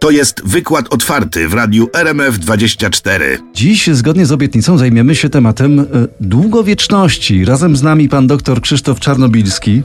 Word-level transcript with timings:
To 0.00 0.10
jest 0.10 0.42
wykład 0.44 0.94
otwarty 0.94 1.48
w 1.48 1.54
radiu 1.54 1.86
RMF24. 1.86 3.20
Dziś, 3.54 3.86
zgodnie 3.86 4.26
z 4.26 4.32
obietnicą, 4.32 4.78
zajmiemy 4.78 5.14
się 5.14 5.28
tematem 5.28 5.80
e, 5.80 5.84
długowieczności. 6.20 7.44
Razem 7.44 7.76
z 7.76 7.82
nami 7.82 8.08
pan 8.08 8.26
dr 8.26 8.60
Krzysztof 8.60 9.00
Czarnobilski, 9.00 9.82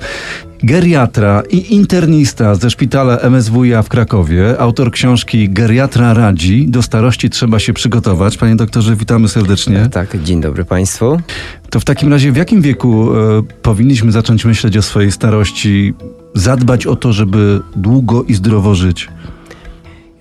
geriatra 0.63 1.43
i 1.49 1.75
internista 1.75 2.55
ze 2.55 2.69
szpitala 2.69 3.17
MSWiA 3.29 3.81
w 3.81 3.89
Krakowie, 3.89 4.59
autor 4.59 4.91
książki 4.91 5.49
Geriatra 5.49 6.13
radzi. 6.13 6.65
Do 6.67 6.81
starości 6.81 7.29
trzeba 7.29 7.59
się 7.59 7.73
przygotować. 7.73 8.37
Panie 8.37 8.55
doktorze, 8.55 8.95
witamy 8.95 9.27
serdecznie. 9.27 9.89
Tak, 9.91 10.23
dzień 10.23 10.41
dobry 10.41 10.65
Państwu. 10.65 11.21
To 11.69 11.79
w 11.79 11.85
takim 11.85 12.11
razie 12.11 12.31
w 12.31 12.35
jakim 12.35 12.61
wieku 12.61 13.15
e, 13.15 13.43
powinniśmy 13.61 14.11
zacząć 14.11 14.45
myśleć 14.45 14.77
o 14.77 14.81
swojej 14.81 15.11
starości, 15.11 15.93
zadbać 16.33 16.87
o 16.87 16.95
to, 16.95 17.13
żeby 17.13 17.61
długo 17.75 18.23
i 18.23 18.33
zdrowo 18.33 18.75
żyć? 18.75 19.09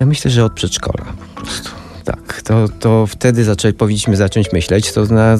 Ja 0.05 0.09
myślę, 0.09 0.31
że 0.31 0.45
od 0.45 0.53
przedszkola 0.53 1.05
po 1.35 1.41
prostu. 1.41 1.71
Tak, 2.05 2.43
to, 2.43 2.69
to 2.81 3.07
wtedy 3.07 3.45
zaczę, 3.45 3.73
powinniśmy 3.73 4.17
zacząć 4.17 4.53
myśleć. 4.53 4.93
To 4.93 5.05
na, 5.05 5.39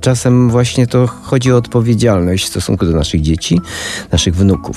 czasem 0.00 0.50
właśnie 0.50 0.86
to 0.86 1.06
chodzi 1.06 1.52
o 1.52 1.56
odpowiedzialność 1.56 2.44
w 2.44 2.48
stosunku 2.48 2.86
do 2.86 2.92
naszych 2.92 3.20
dzieci, 3.20 3.60
naszych 4.12 4.36
wnuków. 4.36 4.76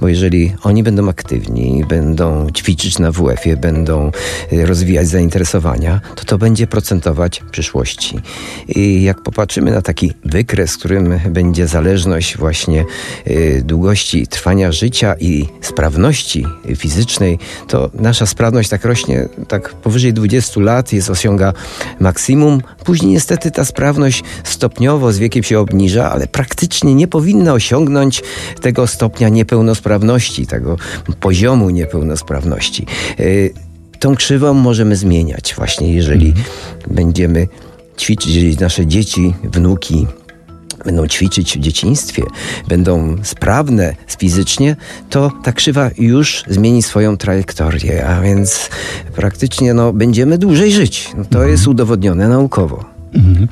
Bo 0.00 0.08
jeżeli 0.08 0.54
oni 0.62 0.82
będą 0.82 1.08
aktywni, 1.08 1.84
będą 1.88 2.50
ćwiczyć 2.50 2.98
na 2.98 3.12
WF-ie, 3.12 3.56
będą 3.56 4.10
y, 4.52 4.66
rozwijać 4.66 5.08
zainteresowania, 5.08 6.00
to 6.14 6.24
to 6.24 6.38
będzie 6.38 6.66
procentować 6.66 7.40
w 7.40 7.50
przyszłości. 7.50 8.18
I 8.68 9.02
jak 9.02 9.22
popatrzymy 9.22 9.70
na 9.70 9.82
taki 9.82 10.12
wykres, 10.24 10.76
którym 10.76 11.20
będzie 11.30 11.66
zależność 11.66 12.36
właśnie 12.36 12.84
y, 13.26 13.62
długości 13.64 14.26
trwania 14.26 14.72
życia 14.72 15.14
i 15.20 15.46
sprawności 15.60 16.46
fizycznej, 16.76 17.38
to 17.68 17.90
nasza 17.94 18.26
sprawność 18.26 18.68
tak 18.68 18.84
rośnie, 18.84 19.28
tak 19.48 19.74
powyżej 19.74 20.12
20 20.12 20.60
lat 20.60 20.92
jest 20.92 21.10
osiąga 21.10 21.52
maksimum. 22.00 22.62
Później 22.84 23.12
niestety 23.12 23.50
ta 23.50 23.64
sprawność 23.64 24.22
stopniowo 24.48 25.12
z 25.12 25.18
wiekiem 25.18 25.42
się 25.42 25.58
obniża, 25.58 26.10
ale 26.10 26.26
praktycznie 26.26 26.94
nie 26.94 27.08
powinna 27.08 27.52
osiągnąć 27.52 28.22
tego 28.60 28.86
stopnia 28.86 29.28
niepełnosprawności, 29.28 30.46
tego 30.46 30.76
poziomu 31.20 31.70
niepełnosprawności. 31.70 32.86
Y, 33.20 33.54
tą 33.98 34.16
krzywą 34.16 34.54
możemy 34.54 34.96
zmieniać 34.96 35.54
właśnie, 35.56 35.92
jeżeli 35.92 36.34
będziemy 36.86 37.48
ćwiczyć, 37.98 38.34
jeżeli 38.34 38.56
nasze 38.56 38.86
dzieci, 38.86 39.34
wnuki 39.44 40.06
będą 40.84 41.06
ćwiczyć 41.06 41.58
w 41.58 41.60
dzieciństwie, 41.60 42.22
będą 42.68 43.16
sprawne 43.22 43.94
fizycznie, 44.18 44.76
to 45.10 45.32
ta 45.44 45.52
krzywa 45.52 45.90
już 45.98 46.44
zmieni 46.48 46.82
swoją 46.82 47.16
trajektorię, 47.16 48.06
a 48.06 48.20
więc 48.20 48.70
praktycznie 49.16 49.74
no, 49.74 49.92
będziemy 49.92 50.38
dłużej 50.38 50.72
żyć. 50.72 51.10
No, 51.16 51.24
to 51.30 51.44
jest 51.44 51.66
udowodnione 51.66 52.28
naukowo. 52.28 52.97
Mhm. 53.14 53.48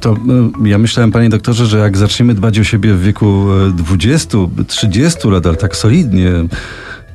To 0.00 0.12
e, 0.64 0.68
ja 0.68 0.78
myślałem, 0.78 1.12
panie 1.12 1.28
doktorze, 1.28 1.66
że 1.66 1.78
jak 1.78 1.96
zaczniemy 1.96 2.34
dbać 2.34 2.58
o 2.58 2.64
siebie 2.64 2.94
w 2.94 3.02
wieku 3.02 3.46
20, 3.76 4.38
30 4.66 5.28
lat, 5.28 5.46
ale 5.46 5.56
tak 5.56 5.76
solidnie, 5.76 6.32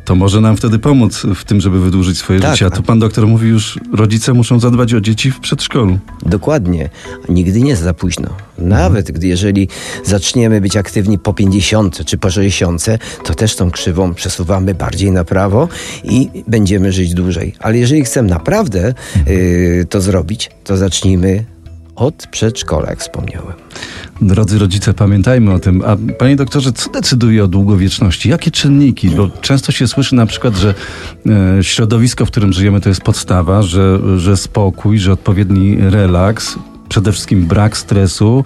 to 0.05 0.15
może 0.15 0.41
nam 0.41 0.57
wtedy 0.57 0.79
pomóc 0.79 1.25
w 1.35 1.43
tym, 1.43 1.61
żeby 1.61 1.79
wydłużyć 1.79 2.17
swoje 2.17 2.39
Tak, 2.39 2.51
życie. 2.51 2.65
A 2.65 2.69
tu 2.69 2.83
pan 2.83 2.99
doktor 2.99 3.27
mówi 3.27 3.47
już, 3.47 3.79
rodzice 3.93 4.33
muszą 4.33 4.59
zadbać 4.59 4.93
o 4.93 5.01
dzieci 5.01 5.31
w 5.31 5.39
przedszkolu. 5.39 5.99
Dokładnie. 6.25 6.89
Nigdy 7.29 7.61
nie 7.61 7.69
jest 7.69 7.81
za 7.81 7.93
późno. 7.93 8.29
Nawet 8.57 9.11
gdy 9.11 9.27
jeżeli 9.27 9.67
zaczniemy 10.03 10.61
być 10.61 10.77
aktywni 10.77 11.19
po 11.19 11.33
50 11.33 12.05
czy 12.05 12.17
po 12.17 12.31
60, 12.31 12.85
to 13.23 13.35
też 13.35 13.55
tą 13.55 13.71
krzywą 13.71 14.13
przesuwamy 14.13 14.73
bardziej 14.73 15.11
na 15.11 15.23
prawo 15.23 15.67
i 16.03 16.29
będziemy 16.47 16.91
żyć 16.91 17.13
dłużej. 17.13 17.53
Ale 17.59 17.77
jeżeli 17.77 18.03
chcemy 18.03 18.29
naprawdę 18.29 18.93
yy, 19.27 19.85
to 19.89 20.01
zrobić, 20.01 20.51
to 20.63 20.77
zacznijmy 20.77 21.45
od 21.95 22.27
przedszkola, 22.31 22.89
jak 22.89 22.99
wspomniałem. 22.99 23.53
Drodzy 24.21 24.59
rodzice, 24.59 24.93
pamiętajmy 24.93 25.53
o 25.53 25.59
tym. 25.59 25.81
A 25.85 25.97
panie 26.17 26.35
doktorze, 26.35 26.71
co 26.71 26.89
decyduje 26.89 27.43
o 27.43 27.47
długowieczności? 27.47 28.29
Jakie 28.29 28.51
czynniki? 28.51 29.09
Bo 29.09 29.29
często 29.41 29.71
się 29.71 29.87
słyszy 29.87 30.15
na 30.15 30.25
przykład, 30.25 30.55
że 30.55 30.73
e, 31.59 31.63
środowisko, 31.63 32.25
w 32.25 32.31
którym 32.31 32.53
żyjemy, 32.53 32.81
to 32.81 32.89
jest 32.89 33.01
podstawa, 33.01 33.61
że, 33.61 33.99
że 34.19 34.37
spokój, 34.37 34.99
że 34.99 35.13
odpowiedni 35.13 35.77
relaks, 35.79 36.55
przede 36.89 37.11
wszystkim 37.11 37.45
brak 37.45 37.77
stresu, 37.77 38.43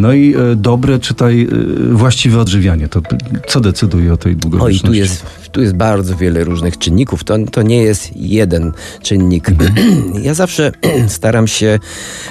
no 0.00 0.12
i 0.12 0.34
e, 0.34 0.56
dobre, 0.56 0.98
czytaj, 0.98 1.48
e, 1.90 1.94
właściwe 1.94 2.40
odżywianie. 2.40 2.88
To 2.88 3.02
co 3.48 3.60
decyduje 3.60 4.12
o 4.12 4.16
tej 4.16 4.32
Oj, 4.32 4.36
długowieczności? 4.36 4.86
tu 4.86 4.92
jest, 4.94 5.26
tu 5.52 5.62
jest 5.62 5.74
bardzo 5.74 6.16
wiele 6.16 6.44
różnych 6.44 6.78
czynników. 6.78 7.24
To, 7.24 7.38
to 7.52 7.62
nie 7.62 7.82
jest 7.82 8.16
jeden 8.16 8.72
czynnik. 9.02 9.50
ja 10.22 10.34
zawsze 10.34 10.72
staram 11.08 11.46
się 11.46 11.78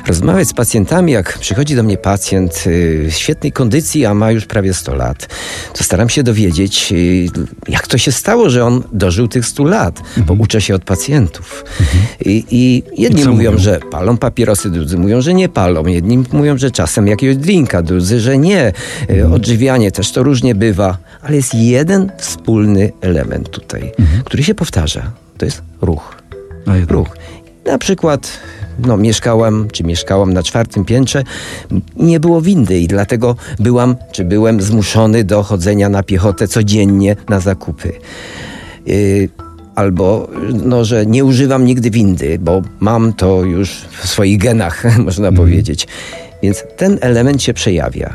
rozmawiać 0.08 0.48
z 0.48 0.54
pacjentami. 0.54 1.12
Jak 1.12 1.40
przychodzi 1.40 1.76
do 1.76 1.84
mnie 1.84 1.98
pacjent 1.98 2.64
y, 2.68 3.08
w 3.12 3.14
świetnej 3.14 3.52
kondycji, 3.52 4.06
a 4.06 4.14
ma 4.14 4.32
już 4.32 4.46
prawie 4.46 4.74
100 4.74 4.96
lat, 4.96 5.28
to 5.74 5.84
staram 5.84 6.10
się 6.10 6.24
dowiedzieć, 6.24 6.92
y, 6.92 7.28
jak 7.68 7.88
to 7.88 7.98
się 7.98 8.12
stało, 8.12 8.50
że 8.50 8.66
on 8.66 8.84
dożył 8.94 9.28
tych 9.28 9.46
100 9.46 9.64
lat, 9.64 10.02
bo 10.18 10.34
uczę 10.34 10.62
się 10.62 10.76
od 10.76 10.84
pacjentów. 10.84 11.66
I, 12.26 12.44
I 12.52 12.84
jedni 12.98 13.22
I 13.22 13.28
mówią, 13.28 13.52
mówią? 13.52 13.64
że 13.64 13.80
palą 13.92 14.18
papierosy, 14.18 14.70
drudzy 14.70 14.98
mówią, 14.98 15.22
że 15.22 15.34
nie 15.34 15.50
palą. 15.50 15.86
Jedni 15.86 16.24
mówią, 16.32 16.58
że 16.58 16.72
czasem 16.72 17.08
jakiegoś 17.08 17.38
drinka, 17.38 17.55
drudzy, 17.64 18.20
że 18.20 18.38
nie. 18.38 18.74
Y, 19.10 19.28
Odżywianie 19.28 19.92
też 19.92 20.12
to 20.12 20.24
różnie 20.24 20.56
bywa, 20.56 20.98
ale 21.22 21.36
jest 21.36 21.54
jeden 21.54 22.12
wspólny 22.18 22.92
element 23.02 23.50
tutaj, 23.50 23.92
który 24.26 24.44
się 24.44 24.56
powtarza. 24.56 25.12
To 25.38 25.46
jest 25.46 25.62
ruch. 25.82 26.16
Ruch. 26.90 27.18
Na 27.66 27.78
przykład 27.78 28.40
no, 28.80 28.98
mieszkałam, 28.98 29.68
czy 29.74 29.84
mieszkałam 29.84 30.34
na 30.34 30.44
czwartym 30.44 30.86
piętrze 30.86 31.24
nie 31.96 32.20
było 32.20 32.42
windy 32.42 32.80
i 32.80 32.88
dlatego 32.88 33.36
byłam, 33.60 33.96
czy 34.12 34.26
byłem 34.26 34.62
zmuszony 34.62 35.24
do 35.24 35.44
chodzenia 35.44 35.90
na 35.90 36.04
piechotę 36.04 36.48
codziennie 36.48 37.16
na 37.30 37.40
zakupy. 37.40 37.92
Yy, 38.86 39.30
albo, 39.76 40.28
no, 40.54 40.86
że 40.86 41.06
nie 41.06 41.26
używam 41.26 41.66
nigdy 41.66 41.92
windy, 41.92 42.40
bo 42.40 42.62
mam 42.80 43.14
to 43.14 43.44
już 43.44 43.70
w 43.72 44.08
swoich 44.08 44.38
genach, 44.38 44.84
można 45.06 45.32
powiedzieć. 45.32 45.88
Więc 46.44 46.64
ten 46.78 46.98
element 47.02 47.44
się 47.44 47.54
przejawia 47.54 48.14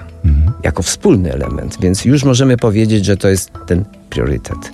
jako 0.63 0.83
wspólny 0.83 1.33
element, 1.33 1.79
więc 1.81 2.05
już 2.05 2.25
możemy 2.25 2.57
powiedzieć, 2.57 3.05
że 3.05 3.17
to 3.17 3.29
jest 3.29 3.51
ten 3.67 3.85
priorytet. 4.11 4.73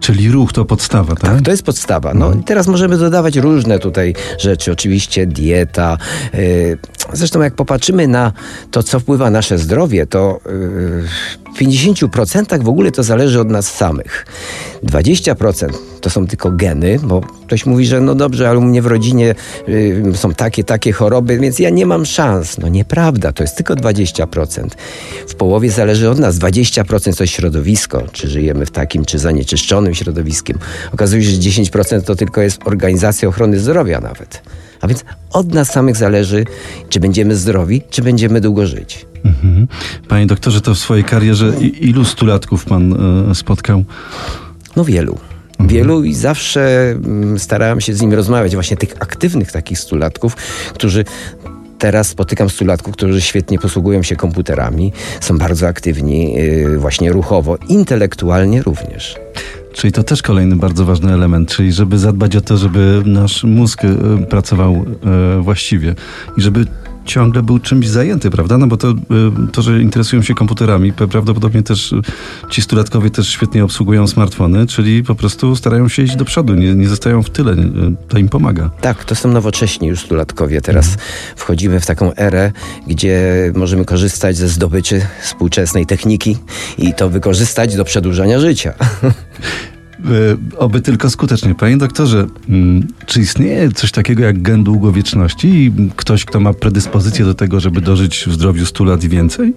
Czyli 0.00 0.30
ruch 0.30 0.52
to 0.52 0.64
podstawa, 0.64 1.14
tak? 1.14 1.30
Tak, 1.30 1.42
to 1.42 1.50
jest 1.50 1.62
podstawa. 1.62 2.14
No 2.14 2.32
i 2.32 2.44
teraz 2.44 2.66
możemy 2.66 2.98
dodawać 2.98 3.36
różne 3.36 3.78
tutaj 3.78 4.14
rzeczy. 4.38 4.72
Oczywiście 4.72 5.26
dieta. 5.26 5.98
Yy, 6.32 6.78
zresztą 7.12 7.42
jak 7.42 7.54
popatrzymy 7.54 8.08
na 8.08 8.32
to, 8.70 8.82
co 8.82 9.00
wpływa 9.00 9.24
na 9.24 9.30
nasze 9.30 9.58
zdrowie, 9.58 10.06
to 10.06 10.40
yy, 10.46 11.04
w 11.54 11.58
50% 11.58 12.62
w 12.62 12.68
ogóle 12.68 12.90
to 12.90 13.02
zależy 13.02 13.40
od 13.40 13.50
nas 13.50 13.74
samych. 13.74 14.26
20% 14.84 15.68
to 16.00 16.10
są 16.10 16.26
tylko 16.26 16.50
geny, 16.50 16.98
bo 17.02 17.20
ktoś 17.46 17.66
mówi, 17.66 17.86
że 17.86 18.00
no 18.00 18.14
dobrze, 18.14 18.48
ale 18.48 18.58
u 18.58 18.62
mnie 18.62 18.82
w 18.82 18.86
rodzinie 18.86 19.34
yy, 19.68 20.02
są 20.14 20.34
takie, 20.34 20.64
takie 20.64 20.92
choroby, 20.92 21.38
więc 21.38 21.58
ja 21.58 21.70
nie 21.70 21.86
mam 21.86 22.06
szans. 22.06 22.58
No 22.58 22.68
nieprawda, 22.68 23.32
to 23.32 23.42
jest 23.42 23.56
tylko 23.56 23.74
20%. 23.74 24.68
W 25.28 25.34
połowie 25.34 25.70
zależy 25.70 26.10
od 26.10 26.18
nas. 26.18 26.36
20% 26.36 27.18
to 27.18 27.26
środowisko, 27.26 28.02
czy 28.12 28.28
żyjemy 28.28 28.66
w 28.66 28.70
takim, 28.70 29.04
czy 29.04 29.18
zanieczyszczonym 29.18 29.94
środowiskiem. 29.94 30.58
Okazuje 30.92 31.22
się, 31.22 31.30
że 31.30 31.36
10% 31.36 32.02
to 32.02 32.16
tylko 32.16 32.40
jest 32.40 32.60
organizacja 32.64 33.28
ochrony 33.28 33.58
zdrowia 33.58 34.00
nawet. 34.00 34.42
A 34.80 34.86
więc 34.86 35.04
od 35.30 35.54
nas 35.54 35.72
samych 35.72 35.96
zależy, 35.96 36.44
czy 36.88 37.00
będziemy 37.00 37.36
zdrowi, 37.36 37.82
czy 37.90 38.02
będziemy 38.02 38.40
długo 38.40 38.66
żyć. 38.66 39.06
Mhm. 39.24 39.68
Panie 40.08 40.26
doktorze, 40.26 40.60
to 40.60 40.74
w 40.74 40.78
swojej 40.78 41.04
karierze 41.04 41.52
ilu 41.60 42.04
stulatków 42.04 42.64
pan 42.64 42.92
e, 43.30 43.34
spotkał? 43.34 43.84
No 44.76 44.84
wielu. 44.84 45.18
Wielu 45.60 46.04
i 46.04 46.14
zawsze 46.14 46.90
mm, 46.90 47.38
starałem 47.38 47.80
się 47.80 47.94
z 47.94 48.00
nimi 48.00 48.14
rozmawiać, 48.14 48.54
właśnie 48.54 48.76
tych 48.76 48.94
aktywnych 49.00 49.52
takich 49.52 49.78
stulatków, 49.78 50.36
którzy 50.74 51.04
Teraz 51.78 52.08
spotykam 52.08 52.50
stulatków, 52.50 52.92
którzy 52.92 53.20
świetnie 53.20 53.58
posługują 53.58 54.02
się 54.02 54.16
komputerami, 54.16 54.92
są 55.20 55.38
bardzo 55.38 55.66
aktywni 55.66 56.34
yy, 56.34 56.78
właśnie 56.78 57.12
ruchowo, 57.12 57.58
intelektualnie 57.68 58.62
również. 58.62 59.16
Czyli 59.72 59.92
to 59.92 60.02
też 60.02 60.22
kolejny 60.22 60.56
bardzo 60.56 60.84
ważny 60.84 61.12
element, 61.12 61.48
czyli 61.48 61.72
żeby 61.72 61.98
zadbać 61.98 62.36
o 62.36 62.40
to, 62.40 62.56
żeby 62.56 63.02
nasz 63.06 63.44
mózg 63.44 63.84
e, 63.84 64.26
pracował 64.26 64.84
e, 65.36 65.42
właściwie 65.42 65.94
i 66.36 66.40
żeby 66.40 66.66
ciągle 67.04 67.42
był 67.42 67.58
czymś 67.58 67.88
zajęty, 67.88 68.30
prawda? 68.30 68.58
No 68.58 68.66
bo 68.66 68.76
to, 68.76 68.88
e, 68.88 68.94
to 69.52 69.62
że 69.62 69.82
interesują 69.82 70.22
się 70.22 70.34
komputerami, 70.34 70.92
prawdopodobnie 70.92 71.62
też 71.62 71.92
e, 71.92 72.00
ci 72.50 72.62
stulatkowie 72.62 73.10
też 73.10 73.28
świetnie 73.28 73.64
obsługują 73.64 74.06
smartfony, 74.06 74.66
czyli 74.66 75.02
po 75.02 75.14
prostu 75.14 75.56
starają 75.56 75.88
się 75.88 76.02
iść 76.02 76.16
do 76.16 76.24
przodu, 76.24 76.54
nie, 76.54 76.74
nie 76.74 76.88
zostają 76.88 77.22
w 77.22 77.30
tyle, 77.30 77.56
to 78.08 78.18
im 78.18 78.28
pomaga. 78.28 78.70
Tak, 78.80 79.04
to 79.04 79.14
są 79.14 79.28
nowocześni 79.28 79.88
już 79.88 80.00
stulatkowie. 80.00 80.60
Teraz 80.60 80.96
wchodzimy 81.36 81.80
w 81.80 81.86
taką 81.86 82.14
erę, 82.14 82.52
gdzie 82.86 83.22
możemy 83.54 83.84
korzystać 83.84 84.36
ze 84.36 84.48
zdobyczy 84.48 85.06
współczesnej 85.22 85.86
techniki 85.86 86.36
i 86.78 86.94
to 86.94 87.08
wykorzystać 87.08 87.76
do 87.76 87.84
przedłużania 87.84 88.40
życia. 88.40 88.74
E, 90.04 90.58
Oby 90.58 90.80
tylko 90.80 91.10
skutecznie. 91.10 91.54
Panie 91.54 91.76
doktorze, 91.76 92.26
mm, 92.48 92.86
czy 93.06 93.20
istnieje 93.20 93.72
coś 93.72 93.92
takiego 93.92 94.22
jak 94.22 94.42
gen 94.42 94.64
długowieczności 94.64 95.48
i 95.48 95.72
ktoś, 95.96 96.24
kto 96.24 96.40
ma 96.40 96.52
predyspozycję 96.52 97.24
do 97.24 97.34
tego, 97.34 97.60
żeby 97.60 97.80
dożyć 97.80 98.24
w 98.26 98.32
zdrowiu 98.32 98.66
100 98.66 98.84
lat 98.84 99.04
i 99.04 99.08
więcej? 99.08 99.54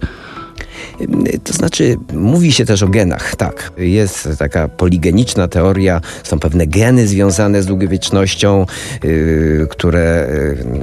To 1.44 1.53
znaczy, 1.53 1.97
mówi 2.13 2.51
się 2.51 2.65
też 2.65 2.83
o 2.83 2.88
genach, 2.88 3.35
tak. 3.35 3.71
Jest 3.77 4.29
taka 4.39 4.67
poligeniczna 4.67 5.47
teoria, 5.47 6.01
są 6.23 6.39
pewne 6.39 6.67
geny 6.67 7.07
związane 7.07 7.63
z 7.63 7.65
długowiecznością, 7.65 8.65
yy, 9.03 9.67
które, 9.69 10.27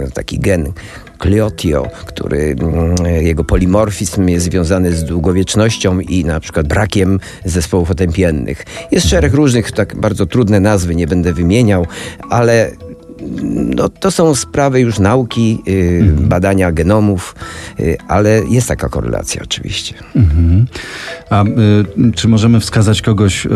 yy, 0.01 0.11
taki 0.11 0.39
gen 0.39 0.73
Cleotio, 1.19 1.89
który 2.07 2.57
mm, 2.61 2.95
jego 3.25 3.45
polimorfizm 3.45 4.29
jest 4.29 4.45
związany 4.45 4.93
z 4.93 5.05
długowiecznością 5.05 6.01
i 6.01 6.25
na 6.25 6.41
przykład 6.41 6.69
brakiem 6.69 7.21
zespołów 7.45 7.91
otępiennych. 7.91 8.65
Jest 8.91 9.09
szereg 9.09 9.35
różnych, 9.35 9.73
tak 9.73 9.97
bardzo 10.01 10.27
trudne 10.27 10.61
nazwy, 10.61 10.95
nie 10.95 11.07
będę 11.07 11.33
wymieniał, 11.33 11.87
ale 12.31 12.71
no, 13.77 13.89
to 13.89 14.11
są 14.11 14.35
sprawy 14.35 14.81
już 14.81 14.99
nauki, 14.99 15.63
yy, 15.67 16.01
mhm. 16.01 16.29
badania 16.29 16.73
genomów, 16.73 17.35
yy, 17.79 17.97
ale 18.09 18.41
jest 18.51 18.69
taka 18.69 18.89
korelacja 18.89 19.43
oczywiście. 19.43 19.95
Mhm. 20.17 20.67
A 21.31 21.45
y, 21.45 21.49
czy 22.15 22.29
możemy 22.29 22.61
wskazać 22.61 23.03
kogoś 23.03 23.47
y, 23.47 23.51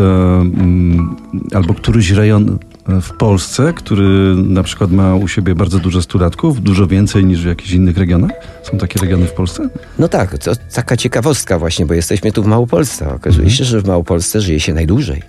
albo 1.53 1.73
któryś 1.73 2.11
rejon 2.11 2.59
w 3.01 3.11
Polsce, 3.11 3.73
który 3.73 4.35
na 4.35 4.63
przykład 4.63 4.91
ma 4.91 5.15
u 5.15 5.27
siebie 5.27 5.55
bardzo 5.55 5.79
dużo 5.79 6.01
stulatków, 6.01 6.61
dużo 6.61 6.87
więcej 6.87 7.25
niż 7.25 7.43
w 7.43 7.45
jakichś 7.45 7.71
innych 7.71 7.97
regionach? 7.97 8.31
Są 8.63 8.77
takie 8.77 8.99
regiony 8.99 9.25
w 9.25 9.31
Polsce? 9.31 9.69
No 9.99 10.07
tak, 10.07 10.37
to 10.37 10.51
taka 10.73 10.97
ciekawostka 10.97 11.59
właśnie, 11.59 11.85
bo 11.85 11.93
jesteśmy 11.93 12.31
tu 12.31 12.43
w 12.43 12.45
Małopolsce. 12.45 13.07
Okazuje 13.07 13.43
mhm. 13.43 13.49
się, 13.49 13.63
że 13.63 13.81
w 13.81 13.87
Małopolsce 13.87 14.41
żyje 14.41 14.59
się 14.59 14.73
najdłużej. 14.73 15.21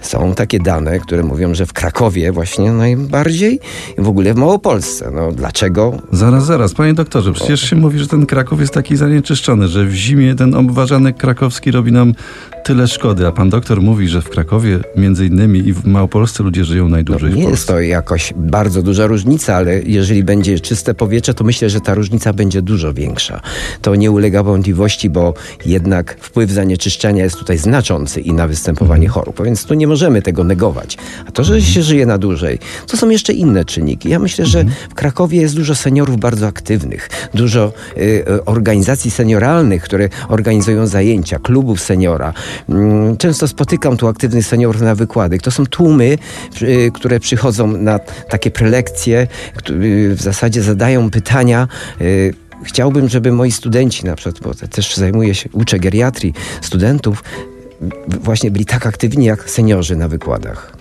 Są 0.00 0.34
takie 0.34 0.58
dane, 0.60 0.98
które 0.98 1.22
mówią, 1.22 1.54
że 1.54 1.66
w 1.66 1.72
Krakowie 1.72 2.32
właśnie 2.32 2.72
najbardziej 2.72 3.60
i 3.98 4.02
w 4.02 4.08
ogóle 4.08 4.34
w 4.34 4.36
Małopolsce. 4.36 5.10
No 5.10 5.32
dlaczego? 5.32 5.98
Zaraz, 6.12 6.44
zaraz, 6.44 6.74
panie 6.74 6.94
doktorze, 6.94 7.32
przecież 7.32 7.70
się 7.70 7.76
mówi, 7.76 7.98
że 7.98 8.06
ten 8.06 8.26
Kraków 8.26 8.60
jest 8.60 8.74
taki 8.74 8.96
zanieczyszczony, 8.96 9.68
że 9.68 9.84
w 9.84 9.94
zimie 9.94 10.34
ten 10.34 10.54
obważanek 10.54 11.16
krakowski 11.16 11.70
robi 11.70 11.92
nam 11.92 12.14
tyle 12.64 12.88
szkody, 12.88 13.26
a 13.26 13.32
pan 13.32 13.50
doktor 13.50 13.82
mówi, 13.82 14.08
że 14.08 14.22
w 14.22 14.28
Krakowie 14.28 14.78
między 14.96 15.26
innymi 15.26 15.68
i 15.68 15.72
w 15.72 15.86
Małopolsce 15.86 16.42
ludzie 16.42 16.64
żyją 16.64 16.88
najdłużej. 16.88 17.30
No, 17.30 17.36
nie 17.36 17.44
jest 17.44 17.68
to 17.68 17.80
jakoś 17.80 18.34
bardzo 18.36 18.82
duża 18.82 19.06
różnica, 19.06 19.54
ale 19.54 19.82
jeżeli 19.82 20.24
będzie 20.24 20.60
czyste 20.60 20.94
powietrze, 20.94 21.34
to 21.34 21.44
myślę, 21.44 21.70
że 21.70 21.80
ta 21.80 21.94
różnica 21.94 22.32
będzie 22.32 22.62
dużo 22.62 22.94
większa. 22.94 23.40
To 23.82 23.94
nie 23.94 24.10
ulega 24.10 24.42
wątpliwości, 24.42 25.10
bo 25.10 25.34
jednak 25.66 26.16
wpływ 26.20 26.50
zanieczyszczenia 26.50 27.24
jest 27.24 27.36
tutaj 27.36 27.58
znaczący 27.58 28.20
i 28.20 28.32
na 28.32 28.48
występowanie 28.48 29.06
mhm. 29.06 29.12
chorób, 29.12 29.44
więc 29.44 29.64
tu 29.64 29.74
nie 29.74 29.86
możemy 29.86 30.22
tego 30.22 30.44
negować. 30.44 30.98
A 31.28 31.32
to, 31.32 31.44
że 31.44 31.62
się 31.62 31.82
żyje 31.82 32.06
na 32.06 32.18
dłużej, 32.18 32.58
to 32.86 32.96
są 32.96 33.08
jeszcze 33.08 33.32
inne 33.32 33.64
czynniki. 33.64 34.08
Ja 34.08 34.18
myślę, 34.18 34.46
że 34.46 34.60
mhm. 34.60 34.76
w 34.90 34.94
Krakowie 34.94 35.40
jest 35.40 35.56
dużo 35.56 35.74
seniorów 35.74 36.16
bardzo 36.16 36.46
aktywnych, 36.46 37.10
dużo 37.34 37.72
y, 37.96 38.00
y, 38.00 38.44
organizacji 38.44 39.10
senioralnych, 39.10 39.82
które 39.82 40.08
organizują 40.28 40.86
zajęcia, 40.86 41.38
klubów 41.38 41.80
seniora. 41.80 42.32
Mm, 42.68 43.16
często 43.16 43.48
spotykam 43.48 43.96
tu 43.96 44.08
aktywnych 44.08 44.46
seniorów 44.46 44.82
na 44.82 44.94
wykładach. 44.94 45.40
To 45.40 45.50
są 45.50 45.66
tłumy, 45.66 46.18
y, 46.62 46.90
które 46.94 47.20
przychodzą 47.20 47.66
na 47.66 47.98
takie 48.28 48.50
prelekcje, 48.50 49.26
y, 49.70 50.14
w 50.14 50.22
zasadzie 50.22 50.62
zadają 50.62 51.10
pytania 51.10 51.68
y, 52.00 52.34
chciałbym, 52.64 53.08
żeby 53.08 53.32
moi 53.32 53.52
studenci, 53.52 54.06
na 54.06 54.16
przykład, 54.16 54.42
bo 54.42 54.68
też 54.68 54.96
zajmuję 54.96 55.34
się, 55.34 55.48
uczę 55.52 55.78
geriatrii 55.78 56.34
studentów, 56.60 57.24
właśnie 58.06 58.50
byli 58.50 58.66
tak 58.66 58.86
aktywni 58.86 59.24
jak 59.24 59.50
seniorzy 59.50 59.96
na 59.96 60.08
wykładach. 60.08 60.72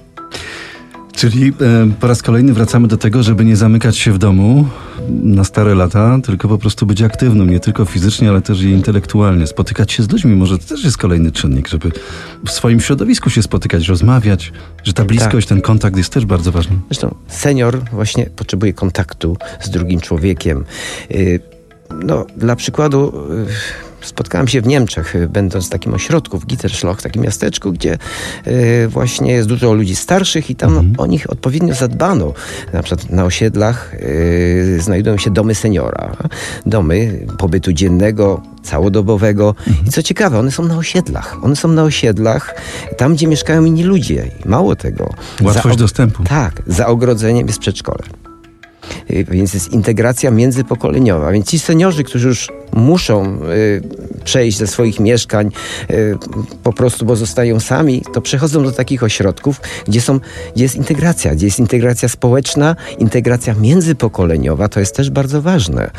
Czyli 1.21 1.47
e, 1.47 1.53
po 2.00 2.07
raz 2.07 2.21
kolejny 2.21 2.53
wracamy 2.53 2.88
do 2.88 2.97
tego, 2.97 3.23
żeby 3.23 3.45
nie 3.45 3.56
zamykać 3.56 3.97
się 3.97 4.12
w 4.12 4.18
domu 4.18 4.68
na 5.09 5.44
stare 5.44 5.75
lata, 5.75 6.19
tylko 6.23 6.47
po 6.47 6.57
prostu 6.57 6.85
być 6.85 7.01
aktywnym, 7.01 7.50
nie 7.50 7.59
tylko 7.59 7.85
fizycznie, 7.85 8.29
ale 8.29 8.41
też 8.41 8.62
i 8.62 8.65
intelektualnie. 8.65 9.47
Spotykać 9.47 9.91
się 9.91 10.03
z 10.03 10.12
ludźmi, 10.12 10.35
może 10.35 10.57
to 10.57 10.65
też 10.65 10.83
jest 10.83 10.97
kolejny 10.97 11.31
czynnik, 11.31 11.68
żeby 11.68 11.91
w 12.45 12.51
swoim 12.51 12.79
środowisku 12.79 13.29
się 13.29 13.41
spotykać, 13.41 13.88
rozmawiać, 13.88 14.51
że 14.83 14.94
ta 14.94 15.06
bliskość, 15.06 15.47
tak. 15.47 15.56
ten 15.56 15.62
kontakt 15.62 15.97
jest 15.97 16.13
też 16.13 16.25
bardzo 16.25 16.51
ważny. 16.51 16.75
Zresztą 16.89 17.15
senior 17.27 17.79
właśnie 17.91 18.25
potrzebuje 18.25 18.74
kontaktu 18.74 19.38
z 19.62 19.69
drugim 19.69 20.00
człowiekiem. 20.00 20.63
Y, 21.12 21.39
no, 22.03 22.25
dla 22.38 22.56
przykładu 22.56 23.13
y, 23.31 23.90
spotkałem 24.03 24.48
się 24.48 24.62
w 24.62 24.68
Niemczech, 24.68 25.15
y, 25.15 25.27
będąc 25.27 25.68
w 25.68 25.69
takim 25.69 25.94
ośrodku, 25.94 26.39
w 26.39 26.45
Gitterschloch, 26.45 27.01
takim 27.01 27.21
miasteczku, 27.21 27.71
gdzie 27.71 27.98
y, 28.48 28.88
właśnie 28.88 29.31
jest 29.31 29.48
dużo 29.48 29.74
ludzi 29.74 29.95
starszych 29.95 30.50
i 30.50 30.56
tam 30.56 30.69
mhm. 30.69 30.94
o 30.98 31.06
nich 31.06 31.30
odpowiednio 31.30 31.75
zadbano. 31.75 32.33
Na 32.74 32.83
przykład 32.83 33.09
na 33.09 33.25
osiedlach 33.25 33.94
y, 33.94 34.77
znajdują 34.81 35.18
się 35.18 35.30
domy 35.30 35.56
seniora, 35.56 36.12
domy 36.65 37.25
pobytu 37.38 37.74
dziennego, 37.74 38.42
całodobowego. 38.63 39.56
I 39.88 39.89
co 39.89 40.03
ciekawe, 40.03 40.39
one 40.39 40.51
są 40.51 40.63
na 40.63 40.77
osiedlach. 40.77 41.38
One 41.44 41.56
są 41.56 41.68
na 41.68 41.83
osiedlach, 41.83 42.56
tam 42.98 43.13
gdzie 43.13 43.27
mieszkają 43.27 43.65
inni 43.65 43.83
ludzie. 43.83 44.31
I 44.45 44.50
mało 44.50 44.75
tego. 44.75 45.13
Łatwość 45.42 45.77
dostępu. 45.77 46.24
Tak, 46.24 46.62
za 46.68 46.88
ogrodzeniem 46.88 47.48
jest 47.48 47.59
przedszkole. 47.59 48.20
Y, 49.12 49.25
więc 49.31 49.54
jest 49.54 49.74
integracja 49.74 50.31
międzypokoleniowa. 50.31 51.31
Więc 51.31 51.48
ci 51.48 51.60
seniorzy, 51.60 52.04
którzy 52.04 52.28
już 52.28 52.50
muszą 52.74 53.40
y, 53.50 53.81
przejść 54.24 54.58
ze 54.58 54.68
swoich 54.68 55.00
mieszkań 55.00 55.52
y, 55.92 56.18
po 56.63 56.74
prostu, 56.74 57.06
bo 57.06 57.16
zostają 57.16 57.60
sami, 57.60 58.04
to 58.13 58.22
przechodzą 58.22 58.63
do 58.63 58.72
takich 58.72 59.04
ośrodków, 59.04 59.62
gdzie, 59.88 60.02
są, 60.02 60.19
gdzie 60.56 60.63
jest 60.63 60.75
integracja, 60.75 61.36
gdzie 61.36 61.46
jest 61.46 61.60
integracja 61.60 62.10
społeczna, 62.10 62.75
integracja 63.00 63.54
międzypokoleniowa. 63.54 64.69
To 64.69 64.80
jest 64.80 64.96
też 64.96 65.10
bardzo 65.10 65.42
ważne, 65.42 65.92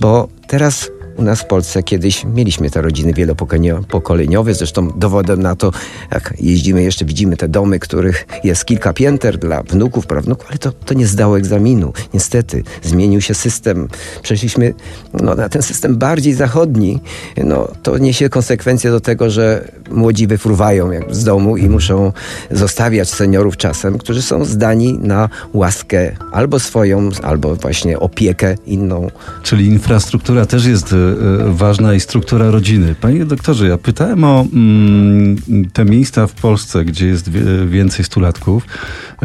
bo 0.00 0.28
teraz 0.46 0.90
u 1.16 1.22
nas 1.22 1.40
w 1.40 1.46
Polsce 1.46 1.82
kiedyś 1.82 2.24
mieliśmy 2.24 2.70
te 2.70 2.82
rodziny 2.82 3.12
wielopokoleniowe, 3.12 4.54
zresztą 4.54 4.90
dowodem 4.96 5.42
na 5.42 5.56
to, 5.56 5.70
jak 6.10 6.34
jeździmy 6.40 6.82
jeszcze, 6.82 7.04
widzimy 7.04 7.36
te 7.36 7.48
domy, 7.48 7.78
których 7.78 8.26
jest 8.44 8.64
kilka 8.64 8.92
pięter 8.92 9.38
dla 9.38 9.62
wnuków, 9.62 10.06
prawnuków, 10.06 10.46
ale 10.48 10.58
to, 10.58 10.72
to 10.72 10.94
nie 10.94 11.06
zdało 11.06 11.38
egzaminu. 11.38 11.92
Niestety, 12.14 12.62
zmienił 12.82 13.20
się 13.20 13.34
system. 13.34 13.88
Przeszliśmy 14.22 14.74
no, 15.22 15.34
na 15.34 15.48
ten 15.48 15.62
system 15.62 15.96
bardziej 15.96 16.34
zachodni. 16.34 17.00
No, 17.36 17.68
to 17.82 17.98
niesie 17.98 18.28
konsekwencje 18.28 18.90
do 18.90 19.00
tego, 19.00 19.30
że 19.30 19.68
młodzi 19.90 20.26
wyfruwają 20.26 20.90
jak 20.90 21.14
z 21.14 21.24
domu 21.24 21.56
i 21.56 21.68
muszą 21.68 22.12
zostawiać 22.50 23.08
seniorów 23.08 23.56
czasem, 23.56 23.98
którzy 23.98 24.22
są 24.22 24.44
zdani 24.44 24.98
na 24.98 25.28
łaskę 25.52 26.16
albo 26.32 26.60
swoją, 26.60 27.08
albo 27.22 27.56
właśnie 27.56 27.98
opiekę 27.98 28.54
inną. 28.66 29.10
Czyli 29.42 29.66
infrastruktura 29.66 30.46
też 30.46 30.66
jest 30.66 30.92
E, 30.92 31.03
ważna 31.46 31.94
i 31.94 32.00
struktura 32.00 32.50
rodziny. 32.50 32.94
Panie 33.00 33.24
doktorze, 33.24 33.68
ja 33.68 33.78
pytałem 33.78 34.24
o 34.24 34.46
mm, 34.52 35.36
te 35.72 35.84
miejsca 35.84 36.26
w 36.26 36.32
Polsce, 36.32 36.84
gdzie 36.84 37.06
jest 37.06 37.30
więcej 37.66 38.04
stulatków, 38.04 38.66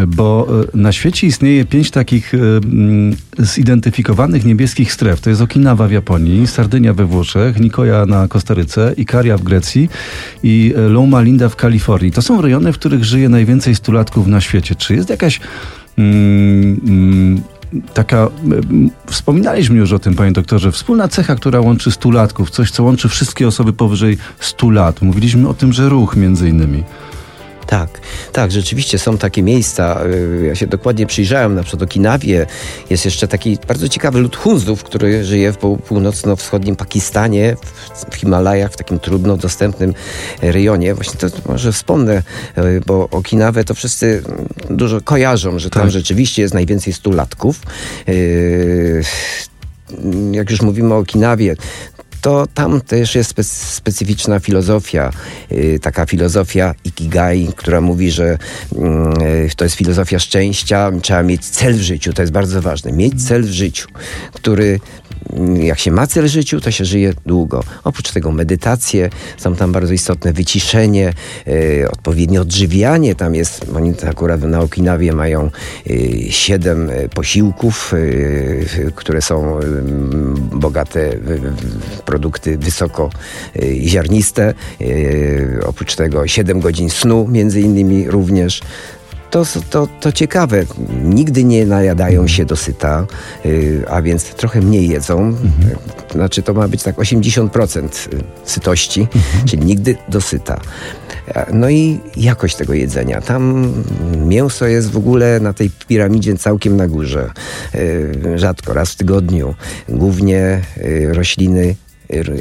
bo 0.07 0.48
e, 0.74 0.77
na 0.77 0.91
świecie 0.91 1.27
istnieje 1.27 1.65
pięć 1.65 1.91
takich 1.91 2.33
e, 2.33 2.38
mm, 2.38 3.15
zidentyfikowanych 3.39 4.45
niebieskich 4.45 4.93
stref. 4.93 5.21
To 5.21 5.29
jest 5.29 5.41
Okinawa 5.41 5.88
w 5.88 5.91
Japonii, 5.91 6.48
Sardynia 6.48 6.93
we 6.93 7.05
Włoszech, 7.05 7.59
Nikoja 7.59 8.05
na 8.05 8.27
Kostaryce, 8.27 8.93
Ikaria 8.98 9.38
w 9.38 9.43
Grecji 9.43 9.89
i 10.43 10.74
Loma 10.75 11.21
Linda 11.21 11.50
w 11.50 11.55
Kalifornii. 11.55 12.12
To 12.12 12.21
są 12.21 12.41
rejony, 12.41 12.74
w 12.74 12.77
których 12.77 13.03
żyje 13.03 13.29
najwięcej 13.29 13.75
stulatków 13.75 14.27
na 14.27 14.41
świecie. 14.41 14.75
Czy 14.75 14.95
jest 14.95 15.09
jakaś 15.09 15.39
mm, 15.98 16.79
mm 16.88 17.41
taka, 17.93 18.27
wspominaliśmy 19.05 19.77
już 19.77 19.93
o 19.93 19.99
tym, 19.99 20.15
panie 20.15 20.31
doktorze, 20.31 20.71
wspólna 20.71 21.07
cecha, 21.07 21.35
która 21.35 21.59
łączy 21.59 21.91
stulatków, 21.91 22.49
coś, 22.49 22.71
co 22.71 22.83
łączy 22.83 23.09
wszystkie 23.09 23.47
osoby 23.47 23.73
powyżej 23.73 24.17
100 24.39 24.69
lat. 24.69 25.01
Mówiliśmy 25.01 25.49
o 25.49 25.53
tym, 25.53 25.73
że 25.73 25.89
ruch 25.89 26.15
między 26.15 26.49
innymi. 26.49 26.83
Tak, 27.69 27.99
tak, 28.31 28.51
rzeczywiście 28.51 28.99
są 28.99 29.17
takie 29.17 29.43
miejsca. 29.43 30.05
Y, 30.05 30.45
ja 30.47 30.55
się 30.55 30.67
dokładnie 30.67 31.05
przyjrzałem, 31.05 31.55
na 31.55 31.63
przykład 31.63 31.83
Okinawie. 31.83 32.45
Jest 32.89 33.05
jeszcze 33.05 33.27
taki 33.27 33.57
bardzo 33.67 33.89
ciekawy 33.89 34.19
lud 34.19 34.35
Hunzów, 34.35 34.83
który 34.83 35.23
żyje 35.23 35.53
w 35.53 35.57
północno-wschodnim 35.88 36.75
Pakistanie, 36.75 37.55
w 38.11 38.15
Himalajach, 38.15 38.71
w 38.71 38.77
takim 38.77 38.99
trudno 38.99 39.38
dostępnym 39.38 39.93
rejonie. 40.41 40.95
Właśnie 40.95 41.19
to 41.19 41.27
może 41.45 41.71
wspomnę, 41.71 42.23
y, 42.57 42.81
bo 42.85 43.09
Okinawę 43.11 43.63
to 43.63 43.73
wszyscy 43.73 44.23
dużo 44.69 45.01
kojarzą, 45.01 45.59
że 45.59 45.69
tam 45.69 45.83
tak. 45.83 45.91
rzeczywiście 45.91 46.41
jest 46.41 46.53
najwięcej 46.53 46.93
stulatków. 46.93 47.61
Y, 48.09 49.03
jak 50.31 50.49
już 50.51 50.61
mówimy 50.61 50.93
o 50.93 50.97
Okinawie, 50.97 51.55
to 52.21 52.47
tam 52.53 52.81
też 52.81 53.15
jest 53.15 53.35
specyficzna 53.73 54.39
filozofia, 54.39 55.11
yy, 55.51 55.79
taka 55.79 56.05
filozofia 56.05 56.75
Ikigai, 56.85 57.53
która 57.55 57.81
mówi, 57.81 58.11
że 58.11 58.38
yy, 58.75 59.49
to 59.55 59.63
jest 59.63 59.75
filozofia 59.75 60.19
szczęścia, 60.19 60.91
trzeba 61.01 61.23
mieć 61.23 61.45
cel 61.45 61.73
w 61.73 61.81
życiu, 61.81 62.13
to 62.13 62.21
jest 62.21 62.31
bardzo 62.31 62.61
ważne, 62.61 62.91
mieć 62.91 63.27
cel 63.27 63.43
w 63.43 63.51
życiu, 63.51 63.88
który 64.33 64.79
jak 65.59 65.79
się 65.79 65.91
ma 65.91 66.07
cel 66.07 66.27
życiu, 66.27 66.61
to 66.61 66.71
się 66.71 66.85
żyje 66.85 67.13
długo. 67.25 67.63
Oprócz 67.83 68.11
tego 68.11 68.31
medytacje, 68.31 69.09
są 69.38 69.55
tam 69.55 69.71
bardzo 69.71 69.93
istotne 69.93 70.33
wyciszenie, 70.33 71.13
y, 71.47 71.88
odpowiednie 71.91 72.41
odżywianie. 72.41 73.15
Tam 73.15 73.35
jest, 73.35 73.65
oni 73.75 73.93
akurat 74.09 74.41
na 74.41 74.59
Okinawie 74.59 75.13
mają 75.13 75.49
y, 75.89 76.25
siedem 76.29 76.89
y, 76.89 77.09
posiłków, 77.09 77.93
y, 77.93 78.91
które 78.95 79.21
są 79.21 79.59
bogate 80.51 81.09
w, 81.09 82.01
produkty 82.01 82.57
wysoko 82.57 83.09
ziarniste. 83.83 84.53
Oprócz 85.65 85.95
tego 85.95 86.27
7 86.27 86.59
godzin 86.59 86.89
snu 86.89 87.27
między 87.27 87.61
innymi 87.61 88.07
również. 88.07 88.61
To, 89.29 89.43
to, 89.69 89.88
to 90.00 90.12
ciekawe. 90.12 90.65
Nigdy 91.03 91.43
nie 91.43 91.65
najadają 91.65 92.27
się 92.27 92.45
dosyta, 92.45 93.05
y, 93.45 93.83
a 93.89 94.01
więc 94.01 94.24
trochę 94.24 94.62
mniej 94.62 94.89
jedzą. 94.89 95.36
Znaczy 96.12 96.43
to 96.43 96.53
ma 96.53 96.67
być 96.67 96.83
tak 96.83 96.95
80% 96.95 97.89
sytości, 98.45 99.07
czyli 99.45 99.65
nigdy 99.65 99.95
dosyta. 100.07 100.59
No 101.53 101.69
i 101.69 102.00
jakość 102.17 102.55
tego 102.55 102.74
jedzenia. 102.74 103.21
Tam 103.21 103.74
mięso 104.27 104.67
jest 104.67 104.91
w 104.91 104.98
ogóle 104.98 105.39
na 105.39 105.53
tej 105.53 105.69
piramidzie 105.88 106.36
całkiem 106.36 106.77
na 106.77 106.88
górze. 106.88 107.31
Y, 107.75 108.33
Rzadko, 108.36 108.74
raz 108.74 108.91
w 108.91 108.95
tygodniu. 108.95 109.55
Głównie 109.89 110.62
y, 110.77 111.13
rośliny 111.13 111.62
y, 111.62 111.88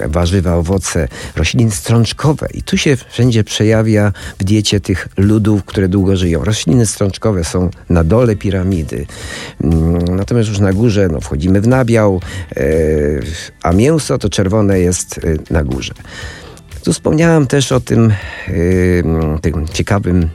warzywa, 0.09 0.55
owoce, 0.55 1.09
rośliny 1.37 1.71
strączkowe. 1.71 2.49
I 2.55 2.63
tu 2.63 2.77
się 2.77 2.97
wszędzie 2.97 3.45
przejawia 3.45 4.13
w 4.39 4.45
diecie 4.45 4.81
tych 4.81 5.09
ludów, 5.17 5.65
które 5.65 5.89
długo 5.89 6.17
żyją. 6.17 6.45
Rośliny 6.45 6.87
strączkowe 6.87 7.45
są 7.45 7.71
na 7.89 8.05
dole 8.05 8.37
piramidy. 8.37 9.07
Mm, 9.65 10.17
Natomiast 10.17 10.49
już 10.49 10.59
na 10.59 10.73
górze 10.73 11.09
no, 11.13 11.21
wchodzimy 11.21 11.61
w 11.61 11.69
nabiał, 11.69 12.21
y, 12.57 13.23
a 13.63 13.73
mięso 13.73 14.19
to 14.19 14.29
czerwone 14.29 14.81
jest 14.81 15.19
y, 15.19 15.39
na 15.51 15.65
górze. 15.65 15.95
Tu 16.85 16.93
wspomniałem 16.93 17.47
też 17.47 17.73
o 17.73 17.81
tym, 17.81 18.13
y, 18.49 19.03
tym 19.43 19.69
ciekawym 19.69 20.29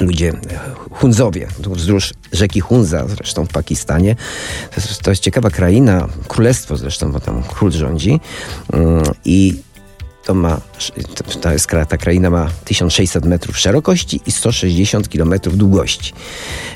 ludzie, 0.00 0.32
Hunzowie, 0.90 1.48
wzdłuż 1.58 2.14
rzeki 2.32 2.60
Hunza, 2.60 3.08
zresztą 3.08 3.44
w 3.44 3.48
Pakistanie. 3.48 4.16
To 4.74 4.80
jest, 4.80 5.02
to 5.02 5.10
jest 5.10 5.22
ciekawa 5.22 5.50
kraina, 5.50 6.08
królestwo 6.28 6.76
zresztą, 6.76 7.12
bo 7.12 7.20
tam 7.20 7.42
król 7.42 7.72
rządzi. 7.72 8.20
Mm, 8.72 9.02
I 9.24 9.66
to 10.26 10.34
ma, 10.34 10.60
to 11.40 11.52
jest, 11.52 11.70
ta 11.88 11.96
kraina 11.96 12.30
ma 12.30 12.48
1600 12.64 13.24
metrów 13.24 13.58
szerokości 13.58 14.20
i 14.26 14.32
160 14.32 15.08
kilometrów 15.08 15.56
długości. 15.56 16.12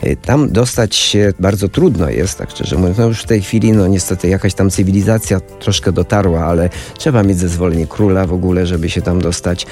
Y, 0.04 0.16
Tam 0.22 0.52
dostać 0.52 0.96
się 0.96 1.32
bardzo 1.38 1.68
trudno 1.68 2.10
jest, 2.10 2.38
tak 2.38 2.50
szczerze 2.50 2.76
mówiąc. 2.76 2.98
No 2.98 3.06
już 3.06 3.22
w 3.22 3.26
tej 3.26 3.42
chwili, 3.42 3.72
no 3.72 3.86
niestety 3.86 4.28
jakaś 4.28 4.54
tam 4.54 4.70
cywilizacja 4.70 5.40
troszkę 5.40 5.92
dotarła, 5.92 6.44
ale 6.44 6.70
trzeba 6.98 7.22
mieć 7.22 7.38
zezwolenie 7.38 7.86
króla 7.86 8.26
w 8.26 8.32
ogóle, 8.32 8.66
żeby 8.66 8.90
się 8.90 9.02
tam 9.02 9.20
dostać. 9.20 9.66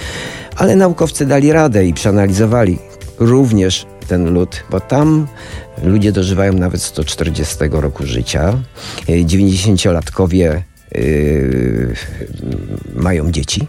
Ale 0.57 0.77
naukowcy 0.77 1.27
dali 1.27 1.53
radę 1.53 1.87
i 1.87 1.95
przeanalizowali 1.95 2.79
również 3.19 3.87
ten 4.09 4.33
lud, 4.35 4.65
bo 4.71 4.81
tam 4.81 5.27
ludzie 5.83 6.13
dożywają 6.13 6.53
nawet 6.53 6.83
140 6.83 7.57
roku 7.71 8.07
życia. 8.07 8.59
Y, 9.09 9.25
90-latkowie 9.25 10.63
yy, 10.93 11.95
mają 12.95 13.31
dzieci, 13.31 13.67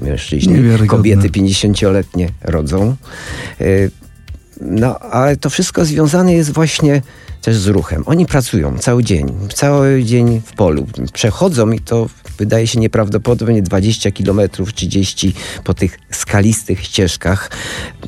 mężczyźni, 0.00 0.56
kobiety 0.86 1.28
50-letnie 1.28 2.28
rodzą. 2.42 2.96
Yy, 3.60 3.90
no, 4.60 4.98
ale 4.98 5.36
to 5.36 5.50
wszystko 5.50 5.84
związane 5.84 6.34
jest 6.34 6.52
właśnie 6.52 7.02
też 7.42 7.56
z 7.56 7.66
ruchem. 7.66 8.02
Oni 8.06 8.26
pracują 8.26 8.78
cały 8.78 9.04
dzień, 9.04 9.32
cały 9.54 10.04
dzień 10.04 10.42
w 10.46 10.52
polu. 10.52 10.86
Przechodzą 11.12 11.70
i 11.70 11.80
to 11.80 12.08
wydaje 12.38 12.66
się 12.66 12.80
nieprawdopodobnie 12.80 13.62
20 13.62 14.10
kilometrów, 14.10 14.74
30 14.74 15.34
po 15.64 15.74
tych 15.74 15.98
skalistych 16.10 16.84
ścieżkach. 16.84 17.50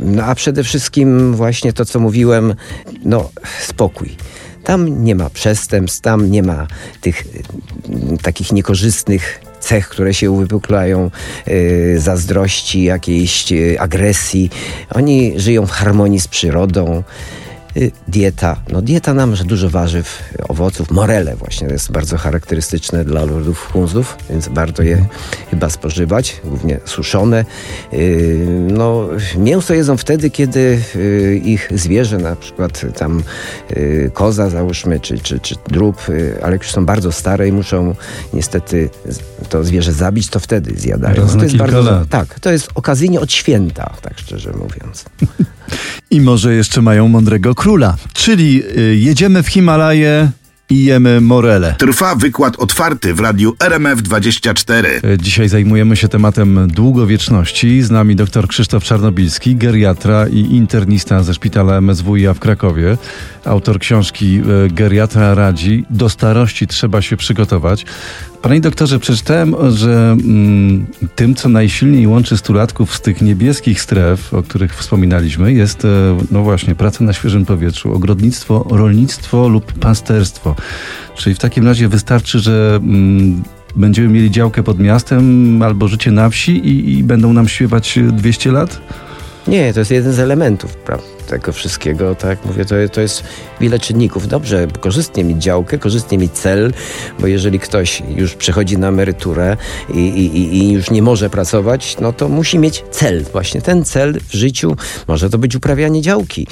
No 0.00 0.25
a 0.25 0.35
przede 0.35 0.64
wszystkim 0.64 1.35
właśnie 1.35 1.73
to, 1.73 1.85
co 1.85 2.00
mówiłem, 2.00 2.54
no 3.04 3.30
spokój. 3.66 4.16
Tam 4.64 5.04
nie 5.04 5.14
ma 5.14 5.30
przestępstw, 5.30 6.00
tam 6.00 6.30
nie 6.30 6.42
ma 6.42 6.66
tych 7.00 7.26
y, 7.26 7.42
takich 8.23 8.52
niekorzystnych 8.52 9.40
cech, 9.61 9.88
które 9.88 10.14
się 10.14 10.30
uwypuklają, 10.30 11.11
y, 11.49 11.97
zazdrości, 11.99 12.83
jakiejś 12.83 13.52
y, 13.52 13.80
agresji. 13.80 14.50
Oni 14.95 15.33
żyją 15.37 15.66
w 15.66 15.71
harmonii 15.71 16.21
z 16.21 16.28
przyrodą. 16.28 17.02
Y, 17.76 17.92
Dieta. 18.09 18.56
No 18.73 18.83
dieta 18.83 19.14
nam, 19.14 19.37
że 19.37 19.45
dużo 19.45 19.71
warzyw, 19.71 20.35
owoców, 20.49 20.90
morele 20.90 21.37
właśnie, 21.37 21.68
jest 21.68 21.92
bardzo 21.92 22.16
charakterystyczne 22.16 23.04
dla 23.04 23.25
ludów 23.25 23.68
Hunzów, 23.73 24.16
więc 24.30 24.49
warto 24.49 24.83
je 24.83 25.06
chyba 25.50 25.71
spożywać, 25.71 26.40
głównie 26.45 26.80
suszone. 26.85 27.45
Y, 27.92 28.47
No, 28.68 29.09
mięso 29.38 29.75
jedzą 29.75 29.97
wtedy, 29.97 30.30
kiedy 30.30 30.78
y, 30.97 31.40
ich 31.45 31.68
zwierzę, 31.75 32.18
na 32.18 32.37
przykład 32.37 32.83
tam 32.99 33.23
koza 34.12 34.50
załóżmy, 34.50 35.00
czy, 35.00 35.18
czy, 35.18 35.40
czy 35.40 35.54
drób, 35.68 36.02
ale 36.42 36.56
już 36.56 36.71
są 36.71 36.87
bardzo 36.87 37.12
stare 37.12 37.49
i 37.49 37.52
muszą 37.52 37.95
niestety 38.33 38.90
to 39.49 39.64
zwierzę 39.64 39.92
zabić, 39.92 40.30
to 40.30 40.40
wtedy 40.40 40.75
zjadają. 40.76 41.14
To 41.14 41.37
na 41.37 41.42
jest 41.42 41.50
kilka 41.50 41.64
bardzo, 41.73 41.90
lat. 41.90 42.09
Tak, 42.09 42.40
to 42.40 42.52
jest 42.52 42.68
okazyjnie 42.75 43.21
od 43.21 43.33
święta, 43.33 43.95
tak 44.02 44.18
szczerze 44.18 44.52
mówiąc. 44.52 45.04
I 46.11 46.20
może 46.20 46.54
jeszcze 46.54 46.82
mają 46.82 47.08
mądrego 47.08 47.54
króla. 47.54 47.96
Czyli 48.12 48.62
y, 48.78 48.96
jedziemy 48.96 49.42
w 49.42 49.49
Himalaje 49.49 50.30
i 50.70 50.85
jemy 50.85 51.20
morele. 51.20 51.75
Trwa 51.78 52.14
wykład 52.14 52.56
otwarty 52.56 53.14
w 53.14 53.20
radiu 53.20 53.52
RMF24. 53.58 54.85
E, 54.87 55.18
Dzisiaj 55.18 55.49
zajmujemy 55.49 55.96
się 55.96 56.08
tematem 56.08 56.68
długowieczności. 56.68 57.82
Z 57.82 57.90
nami 57.90 58.16
dr 58.16 58.49
Krzysztof 58.49 58.85
Czarnobilski, 58.85 59.56
geriatra 59.56 60.28
i 60.28 60.38
internista 60.38 61.23
ze 61.23 61.35
szpitala 61.35 61.80
MSWiA 61.80 62.35
w 62.35 62.38
Krakowie. 62.38 62.99
Autor 63.44 63.78
książki 63.78 64.40
e, 64.66 64.68
Geriatra 64.70 65.35
radzi. 65.35 65.85
Do 65.90 66.08
starości 66.08 66.66
trzeba 66.66 67.02
się 67.02 67.16
przygotować. 67.16 67.87
Panie 68.43 68.61
doktorze, 68.61 68.99
przeczytałem, 68.99 69.55
że 69.71 70.16
mm, 70.21 70.87
tym, 71.14 71.35
co 71.35 71.49
najsilniej 71.49 72.07
łączy 72.07 72.37
stulatków 72.37 72.95
z 72.95 73.00
tych 73.00 73.23
niebieskich 73.23 73.81
stref, 73.81 74.35
o 74.35 74.43
których 74.43 74.76
wspominaliśmy, 74.76 75.52
jest, 75.52 75.85
e, 75.85 75.88
no 76.31 76.43
właśnie, 76.43 76.75
praca 76.75 77.05
na 77.05 77.12
świeżym 77.12 77.47
powietrzu, 77.47 77.93
ogrodnictwo, 77.93 78.66
rolnictwo 78.71 79.49
lub 79.49 79.73
pasterstwo. 79.73 80.57
Czyli 81.14 81.35
w 81.35 81.38
takim 81.38 81.66
razie 81.66 81.88
wystarczy, 81.88 82.38
że 82.38 82.81
mm, 82.83 83.43
będziemy 83.76 84.09
mieli 84.09 84.31
działkę 84.31 84.62
pod 84.62 84.78
miastem 84.78 85.62
albo 85.62 85.88
życie 85.88 86.11
na 86.11 86.31
wsi 86.31 86.52
i, 86.52 86.99
i 86.99 87.02
będą 87.02 87.33
nam 87.33 87.49
śpiewać 87.49 87.99
200 88.12 88.52
lat? 88.52 88.81
Nie, 89.47 89.73
to 89.73 89.81
jest 89.81 89.90
jeden 89.90 90.12
z 90.12 90.19
elementów 90.19 90.76
prawda, 90.76 91.07
tego 91.26 91.52
wszystkiego. 91.52 92.14
Tak 92.14 92.38
mówię, 92.45 92.64
to, 92.64 92.75
to 92.92 93.00
jest 93.00 93.23
wiele 93.61 93.78
czynników. 93.78 94.28
Dobrze, 94.28 94.66
korzystnie 94.80 95.25
mieć 95.25 95.42
działkę, 95.42 95.78
korzystnie 95.78 96.18
mieć 96.18 96.33
cel, 96.33 96.73
bo 97.21 97.26
jeżeli 97.26 97.59
ktoś 97.59 98.02
już 98.16 98.35
przechodzi 98.35 98.78
na 98.78 98.88
emeryturę 98.88 99.56
i, 99.95 99.99
i, 99.99 100.56
i- 100.56 100.73
już 100.73 100.90
nie 100.90 101.02
może 101.02 101.30
pracować, 101.30 101.97
no 102.00 102.12
to 102.12 102.28
musi 102.28 102.59
mieć 102.59 102.85
cel. 102.90 103.25
Właśnie 103.33 103.61
ten 103.62 103.85
cel 103.85 104.21
w 104.28 104.33
życiu 104.35 104.76
może 105.09 105.30
to 105.30 105.38
być 105.38 105.56
uprawianie 105.56 106.02
działki. 106.02 106.47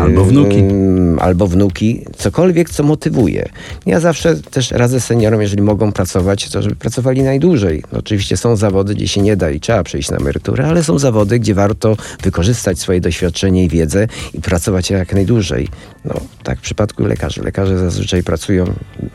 Albo 0.00 0.24
wnuki. 0.24 0.58
Ym, 0.58 1.18
Albo 1.20 1.46
wnuki. 1.46 2.04
Cokolwiek, 2.16 2.70
co 2.70 2.82
motywuje. 2.82 3.48
Ja 3.86 4.00
zawsze 4.00 4.36
też 4.36 4.70
radzę 4.70 5.00
seniorom, 5.00 5.42
jeżeli 5.42 5.62
mogą 5.62 5.92
pracować, 5.92 6.48
to 6.50 6.62
żeby 6.62 6.74
pracowali 6.76 7.22
najdłużej. 7.22 7.82
No, 7.92 7.98
oczywiście 7.98 8.36
są 8.36 8.56
zawody, 8.56 8.94
gdzie 8.94 9.08
się 9.08 9.20
nie 9.22 9.36
da 9.36 9.50
i 9.50 9.60
trzeba 9.60 9.82
przejść 9.84 10.10
na 10.10 10.16
emeryturę, 10.16 10.66
ale 10.66 10.84
są 10.84 10.98
zawody, 10.98 11.38
gdzie 11.38 11.54
warto 11.54 11.96
wykorzystać 12.22 12.78
swoje 12.78 13.00
doświadczenie 13.00 13.64
i 13.64 13.68
wiedzę 13.68 14.06
i 14.34 14.40
pracować 14.40 14.90
jak 14.90 15.14
najdłużej. 15.14 15.68
No, 16.04 16.14
tak 16.42 16.58
w 16.58 16.62
przypadku 16.62 17.04
lekarzy. 17.06 17.42
Lekarze 17.42 17.78
zazwyczaj 17.78 18.22
pracują, 18.22 18.64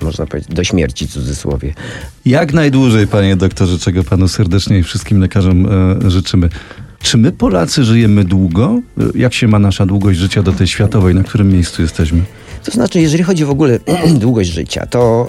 można 0.01 0.25
powiedzieć, 0.25 0.53
do 0.53 0.63
śmierci 0.63 1.07
w 1.07 1.11
cudzysłowie. 1.11 1.73
Jak 2.25 2.53
najdłużej, 2.53 3.07
panie 3.07 3.35
doktorze, 3.35 3.79
czego 3.79 4.03
panu 4.03 4.27
serdecznie 4.27 4.79
i 4.79 4.83
wszystkim 4.83 5.19
lekarzom 5.19 5.65
e, 6.05 6.11
życzymy. 6.11 6.49
Czy 7.01 7.17
my 7.17 7.31
Polacy 7.31 7.83
żyjemy 7.83 8.23
długo? 8.23 8.81
E, 8.99 9.03
Jak 9.15 9.33
się 9.33 9.47
ma 9.47 9.59
nasza 9.59 9.85
długość 9.85 10.19
życia 10.19 10.43
do 10.43 10.51
tej 10.51 10.67
światowej? 10.67 11.15
Na 11.15 11.23
którym 11.23 11.53
miejscu 11.53 11.81
jesteśmy? 11.81 12.21
To 12.63 12.71
znaczy, 12.71 13.01
jeżeli 13.01 13.23
chodzi 13.23 13.45
w 13.45 13.49
ogóle 13.49 13.79
długość 14.25 14.49
życia, 14.49 14.85
to 14.85 15.27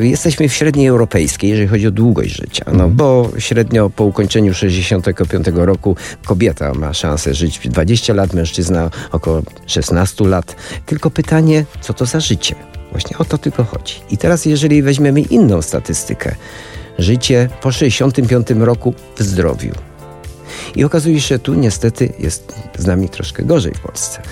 y, 0.00 0.06
jesteśmy 0.06 0.48
w 0.48 0.52
średniej 0.54 0.86
europejskiej, 0.86 1.50
jeżeli 1.50 1.68
chodzi 1.68 1.86
o 1.86 1.90
długość 1.90 2.36
życia. 2.36 2.64
No 2.72 2.88
bo 2.88 3.30
średnio 3.38 3.90
po 3.90 4.04
ukończeniu 4.04 4.54
65 4.54 5.46
roku 5.54 5.96
kobieta 6.24 6.74
ma 6.74 6.94
szansę 6.94 7.34
żyć 7.34 7.68
20 7.68 8.14
lat, 8.14 8.34
mężczyzna 8.34 8.90
około 9.12 9.42
16 9.66 10.24
lat. 10.24 10.56
Tylko 10.86 11.10
pytanie, 11.10 11.64
co 11.80 11.94
to 11.94 12.06
za 12.06 12.20
życie? 12.20 12.54
Właśnie 12.90 13.18
o 13.18 13.24
to 13.24 13.38
tylko 13.38 13.64
chodzi. 13.64 13.94
I 14.10 14.18
teraz, 14.18 14.44
jeżeli 14.44 14.82
weźmiemy 14.82 15.20
inną 15.20 15.62
statystykę, 15.62 16.34
życie 16.98 17.48
po 17.62 17.72
65 17.72 18.50
roku 18.50 18.94
w 19.16 19.22
zdrowiu. 19.22 19.72
I 20.76 20.84
okazuje 20.84 21.20
się, 21.20 21.38
tu 21.38 21.54
niestety 21.54 22.12
jest 22.18 22.54
z 22.78 22.86
nami 22.86 23.08
troszkę 23.08 23.42
gorzej 23.42 23.74
w 23.74 23.80
Polsce, 23.80 24.22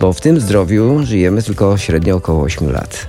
bo 0.00 0.12
w 0.12 0.20
tym 0.20 0.40
zdrowiu 0.40 1.06
żyjemy 1.06 1.42
tylko 1.42 1.78
średnio 1.78 2.16
około 2.16 2.42
8 2.42 2.72
lat. 2.72 3.06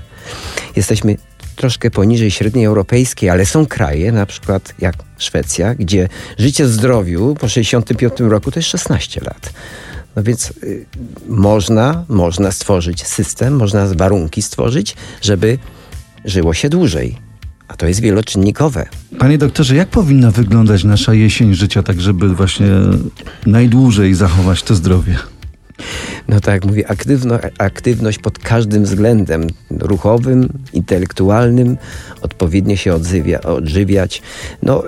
Jesteśmy 0.75 1.17
troszkę 1.55 1.91
poniżej 1.91 2.31
średniej 2.31 2.65
europejskiej, 2.65 3.29
ale 3.29 3.45
są 3.45 3.65
kraje, 3.65 4.11
na 4.11 4.25
przykład 4.25 4.73
jak 4.79 4.95
Szwecja, 5.17 5.75
gdzie 5.75 6.09
życie 6.37 6.65
w 6.65 6.69
zdrowiu 6.69 7.35
po 7.39 7.49
65 7.49 8.13
roku 8.19 8.51
to 8.51 8.59
jest 8.59 8.69
16 8.69 9.21
lat. 9.21 9.53
No 10.15 10.23
więc 10.23 10.53
y, 10.63 10.85
można, 11.27 12.05
można 12.09 12.51
stworzyć 12.51 13.07
system, 13.07 13.55
można 13.55 13.87
warunki 13.87 14.41
stworzyć, 14.41 14.95
żeby 15.21 15.57
żyło 16.25 16.53
się 16.53 16.69
dłużej. 16.69 17.17
A 17.67 17.75
to 17.75 17.87
jest 17.87 17.99
wieloczynnikowe. 17.99 18.85
Panie 19.19 19.37
doktorze, 19.37 19.75
jak 19.75 19.89
powinna 19.89 20.31
wyglądać 20.31 20.83
nasza 20.83 21.13
jesień 21.13 21.53
życia, 21.53 21.83
tak 21.83 22.01
żeby 22.01 22.35
właśnie 22.35 22.67
najdłużej 23.45 24.13
zachować 24.13 24.63
to 24.63 24.75
zdrowie? 24.75 25.17
No 26.27 26.39
tak 26.39 26.65
mówię, 26.65 26.87
aktywno, 26.87 27.39
aktywność 27.57 28.17
pod 28.19 28.39
każdym 28.39 28.83
względem 28.83 29.47
ruchowym, 29.71 30.49
intelektualnym, 30.73 31.77
odpowiednio 32.21 32.75
się 32.75 32.93
odzywia, 32.93 33.41
odżywiać. 33.41 34.21
No, 34.63 34.83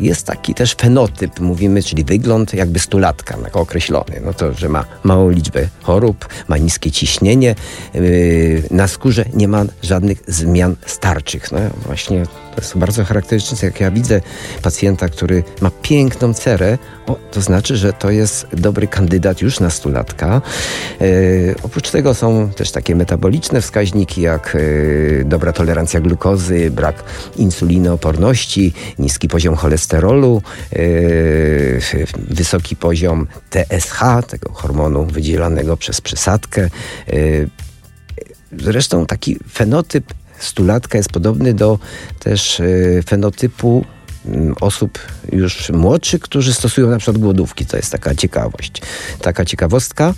jest 0.00 0.26
taki 0.26 0.54
też 0.54 0.74
fenotyp, 0.74 1.40
mówimy, 1.40 1.82
czyli 1.82 2.04
wygląd 2.04 2.54
jakby 2.54 2.78
stulatka, 2.78 3.36
tak 3.36 3.56
określony. 3.56 4.20
No 4.24 4.34
to, 4.34 4.52
że 4.52 4.68
ma 4.68 4.84
małą 5.04 5.30
liczbę 5.30 5.68
chorób, 5.82 6.28
ma 6.48 6.56
niskie 6.56 6.90
ciśnienie, 6.90 7.54
yy, 7.94 8.62
na 8.70 8.88
skórze 8.88 9.24
nie 9.34 9.48
ma 9.48 9.64
żadnych 9.82 10.22
zmian 10.26 10.76
starczych. 10.86 11.52
No 11.52 11.58
właśnie 11.86 12.26
to 12.58 12.62
jest 12.62 12.78
bardzo 12.78 13.04
charakterystyczne. 13.04 13.68
Jak 13.68 13.80
ja 13.80 13.90
widzę 13.90 14.20
pacjenta, 14.62 15.08
który 15.08 15.44
ma 15.60 15.70
piękną 15.82 16.34
cerę, 16.34 16.78
o, 17.06 17.16
to 17.30 17.40
znaczy, 17.40 17.76
że 17.76 17.92
to 17.92 18.10
jest 18.10 18.46
dobry 18.52 18.86
kandydat 18.86 19.42
już 19.42 19.60
na 19.60 19.70
stulatka. 19.70 20.27
E, 20.28 20.42
oprócz 21.62 21.90
tego 21.90 22.14
są 22.14 22.50
też 22.56 22.70
takie 22.70 22.96
metaboliczne 22.96 23.60
wskaźniki, 23.60 24.20
jak 24.20 24.56
e, 25.20 25.24
dobra 25.24 25.52
tolerancja 25.52 26.00
glukozy, 26.00 26.70
brak 26.70 27.04
insulinooporności, 27.36 28.72
niski 28.98 29.28
poziom 29.28 29.56
cholesterolu, 29.56 30.42
e, 30.72 30.78
wysoki 32.18 32.76
poziom 32.76 33.26
TSH, 33.50 34.00
tego 34.28 34.52
hormonu 34.52 35.06
wydzielanego 35.06 35.76
przez 35.76 36.00
przysadkę. 36.00 36.68
Zresztą 38.58 39.06
taki 39.06 39.38
fenotyp 39.52 40.04
stulatka 40.38 40.98
jest 40.98 41.12
podobny 41.12 41.54
do 41.54 41.78
też 42.18 42.62
fenotypu 43.06 43.84
osób 44.60 44.98
już 45.32 45.70
młodszych, 45.70 46.20
którzy 46.20 46.54
stosują 46.54 46.90
na 46.90 46.98
przykład 46.98 47.18
głodówki. 47.18 47.66
To 47.66 47.76
jest 47.76 47.92
taka 47.92 48.14
ciekawość. 48.14 48.82
Taka 49.20 49.44
ciekawostka. 49.44 50.14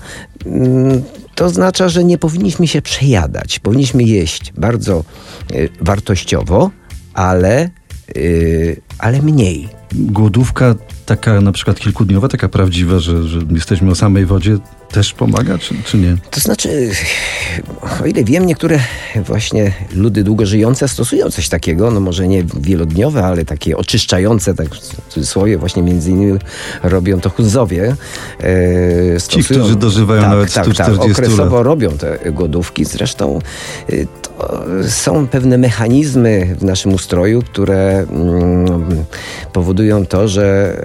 Mm, 0.46 1.02
to 1.34 1.44
oznacza, 1.44 1.88
że 1.88 2.04
nie 2.04 2.18
powinniśmy 2.18 2.68
się 2.68 2.82
przejadać. 2.82 3.58
Powinniśmy 3.58 4.02
jeść 4.02 4.52
bardzo 4.56 5.04
e, 5.52 5.54
wartościowo, 5.80 6.70
ale, 7.14 7.60
e, 7.60 7.70
ale 8.98 9.22
mniej. 9.22 9.68
Głodówka 9.92 10.74
taka 11.06 11.40
na 11.40 11.52
przykład 11.52 11.80
kilkudniowa, 11.80 12.28
taka 12.28 12.48
prawdziwa, 12.48 12.98
że, 12.98 13.28
że 13.28 13.40
jesteśmy 13.50 13.90
o 13.90 13.94
samej 13.94 14.26
wodzie, 14.26 14.58
też 14.92 15.12
pomaga, 15.12 15.58
czy, 15.58 15.74
czy 15.84 15.96
nie? 15.96 16.16
To 16.30 16.40
znaczy, 16.40 16.90
o 18.02 18.06
ile 18.06 18.24
wiem, 18.24 18.46
niektóre 18.46 18.78
właśnie 19.24 19.72
ludy 19.94 20.24
długo 20.24 20.46
żyjące 20.46 20.88
stosują 20.88 21.30
coś 21.30 21.48
takiego, 21.48 21.90
no 21.90 22.00
może 22.00 22.28
nie 22.28 22.44
wielodniowe, 22.60 23.24
ale 23.24 23.44
takie 23.44 23.76
oczyszczające, 23.76 24.54
tak 24.54 24.74
w 24.74 25.08
cudzysłowie, 25.08 25.58
właśnie 25.58 25.82
między 25.82 26.10
innymi 26.10 26.38
robią 26.82 27.20
to 27.20 27.30
Huzowie. 27.30 27.96
E, 28.40 29.20
Ci, 29.28 29.44
którzy 29.44 29.76
dożywają 29.76 30.22
tak, 30.22 30.30
nawet 30.30 30.52
tak, 30.52 30.64
140 30.64 31.02
tak, 31.02 31.12
okresowo 31.12 31.56
lat. 31.56 31.64
robią 31.64 31.90
te 31.90 32.32
głodówki. 32.32 32.84
Zresztą 32.84 33.38
y, 33.90 34.06
to 34.22 34.54
są 34.88 35.26
pewne 35.26 35.58
mechanizmy 35.58 36.56
w 36.58 36.64
naszym 36.64 36.94
ustroju, 36.94 37.42
które 37.42 38.06
mm, 38.10 39.04
powodują 39.52 40.06
to, 40.06 40.28
że 40.28 40.76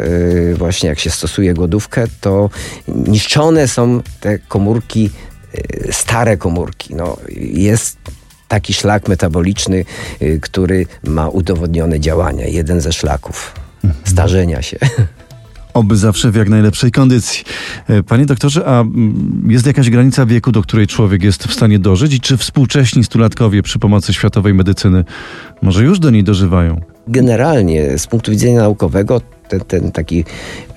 y, 0.52 0.56
właśnie 0.58 0.90
jak 0.90 1.00
się 1.00 1.10
stosuje 1.10 1.54
głodówkę, 1.54 2.06
to 2.22 2.50
niszczone 2.88 3.68
są 3.68 3.95
te 4.20 4.40
komórki, 4.40 5.10
y, 5.56 5.94
stare 5.94 6.38
komórki. 6.38 6.96
No, 6.96 7.18
jest 7.54 7.98
taki 8.48 8.74
szlak 8.74 9.08
metaboliczny, 9.08 9.86
y, 10.22 10.40
który 10.42 10.86
ma 11.04 11.30
udowodnione 11.30 12.00
działania. 12.00 12.46
Jeden 12.46 12.82
ze 12.82 12.94
szlaków 12.94 13.54
starzenia 14.04 14.62
się. 14.62 14.78
Oby 15.76 15.98
zawsze 15.98 16.32
w 16.32 16.36
jak 16.36 16.50
najlepszej 16.50 16.92
kondycji. 16.92 17.44
E, 17.88 18.04
Panie 18.04 18.26
doktorze, 18.26 18.66
a 18.66 18.82
mm, 18.82 19.48
jest 19.50 19.66
jakaś 19.66 19.90
granica 19.90 20.26
wieku, 20.26 20.52
do 20.52 20.62
której 20.62 20.88
człowiek 20.88 21.24
jest 21.24 21.44
w 21.44 21.54
stanie 21.54 21.80
dożyć 21.80 22.14
i 22.14 22.20
czy 22.20 22.38
współcześni 22.38 23.04
stulatkowie 23.04 23.64
przy 23.64 23.80
pomocy 23.80 24.14
światowej 24.14 24.54
medycyny 24.54 25.04
może 25.62 25.84
już 25.84 26.00
do 26.00 26.10
niej 26.10 26.24
dożywają? 26.24 26.82
Generalnie 27.08 27.98
z 27.98 28.08
punktu 28.08 28.32
widzenia 28.32 28.60
naukowego 28.60 29.22
ten, 29.50 29.60
ten 29.60 29.92
taki 29.92 30.26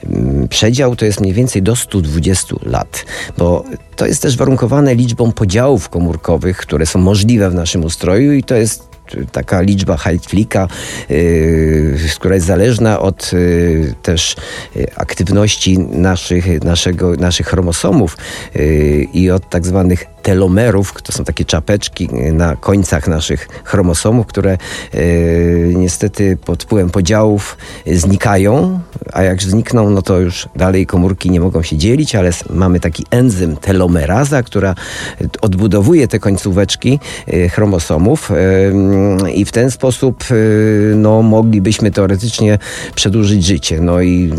mm, 0.07 0.49
przedział 0.49 0.97
to 0.97 1.05
jest 1.05 1.21
mniej 1.21 1.35
więcej 1.35 1.63
do 1.63 1.77
120 1.77 2.55
lat, 2.63 3.05
bo 3.39 3.65
to 3.97 4.07
jest 4.07 4.23
też 4.23 4.37
warunkowane 4.37 4.95
liczbą 4.95 5.33
podziałów 5.33 5.89
komórkowych, 5.89 6.57
które 6.57 6.87
są 6.87 6.99
możliwe 6.99 7.51
w 7.51 7.55
naszym 7.55 7.85
ustroju 7.85 8.33
i 8.33 8.43
to 8.43 8.55
jest 8.55 8.89
taka 9.33 9.61
liczba 9.61 9.97
Heitflicka, 9.97 10.69
yy, 11.09 11.99
która 12.19 12.35
jest 12.35 12.47
zależna 12.47 13.01
od 13.01 13.33
yy, 13.33 13.95
też 14.03 14.37
yy, 14.77 14.87
aktywności 14.97 15.79
naszych, 15.79 16.65
naszego, 16.65 17.15
naszych 17.17 17.47
chromosomów 17.47 18.17
yy, 18.55 19.07
i 19.13 19.31
od 19.31 19.51
tak 19.51 19.67
zwanych 19.67 20.05
telomerów, 20.29 21.03
to 21.03 21.13
są 21.13 21.25
takie 21.25 21.45
czapeczki 21.45 22.09
na 22.33 22.57
końcach 22.57 23.09
naszych 23.09 23.49
chromosomów, 23.65 24.27
które 24.27 24.59
yy, 24.95 25.73
niestety 25.77 26.37
pod 26.37 26.63
wpływem 26.63 26.91
podziałów 26.91 27.57
znikają, 27.87 28.81
a 29.13 29.23
jak 29.23 29.43
znikną, 29.43 29.91
no 29.91 30.03
to 30.03 30.19
już 30.19 30.49
dalej 30.57 30.87
komórki 30.87 31.31
nie 31.31 31.41
mogą 31.41 31.63
się 31.63 31.77
dzielić, 31.77 32.15
ale 32.15 32.31
mamy 32.51 32.81
taki 32.81 33.07
enzym 33.11 33.57
telomeraza, 33.57 34.43
która 34.43 34.75
odbudowuje 35.41 36.09
te 36.09 36.19
końcóweczki 36.19 37.01
yy, 37.27 37.49
chromosomów 37.49 38.31
i 39.35 39.45
w 39.45 39.53
ten 39.53 39.71
sposób 39.71 40.25
no, 40.95 41.23
moglibyśmy 41.23 41.91
teoretycznie 41.91 42.59
przedłużyć 42.95 43.45
życie. 43.45 43.81
No 43.81 44.01
i 44.01 44.33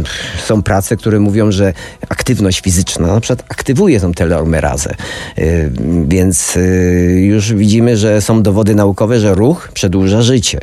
są 0.45 0.63
prace, 0.63 0.97
które 0.97 1.19
mówią, 1.19 1.51
że 1.51 1.73
aktywność 2.09 2.61
fizyczna 2.61 3.07
na 3.07 3.19
przykład 3.19 3.45
aktywuje 3.49 3.99
tą 3.99 4.13
telomerazę. 4.13 4.95
Więc 6.07 6.55
yy, 6.55 7.21
już 7.21 7.53
widzimy, 7.53 7.97
że 7.97 8.21
są 8.21 8.43
dowody 8.43 8.75
naukowe, 8.75 9.19
że 9.19 9.35
ruch 9.35 9.69
przedłuża 9.73 10.21
życie. 10.21 10.59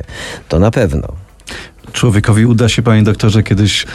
To 0.49 0.59
na 0.59 0.71
pewno. 0.71 1.09
Człowiekowi 1.93 2.47
uda 2.47 2.69
się, 2.69 2.83
panie 2.83 3.03
doktorze, 3.03 3.43
kiedyś 3.43 3.87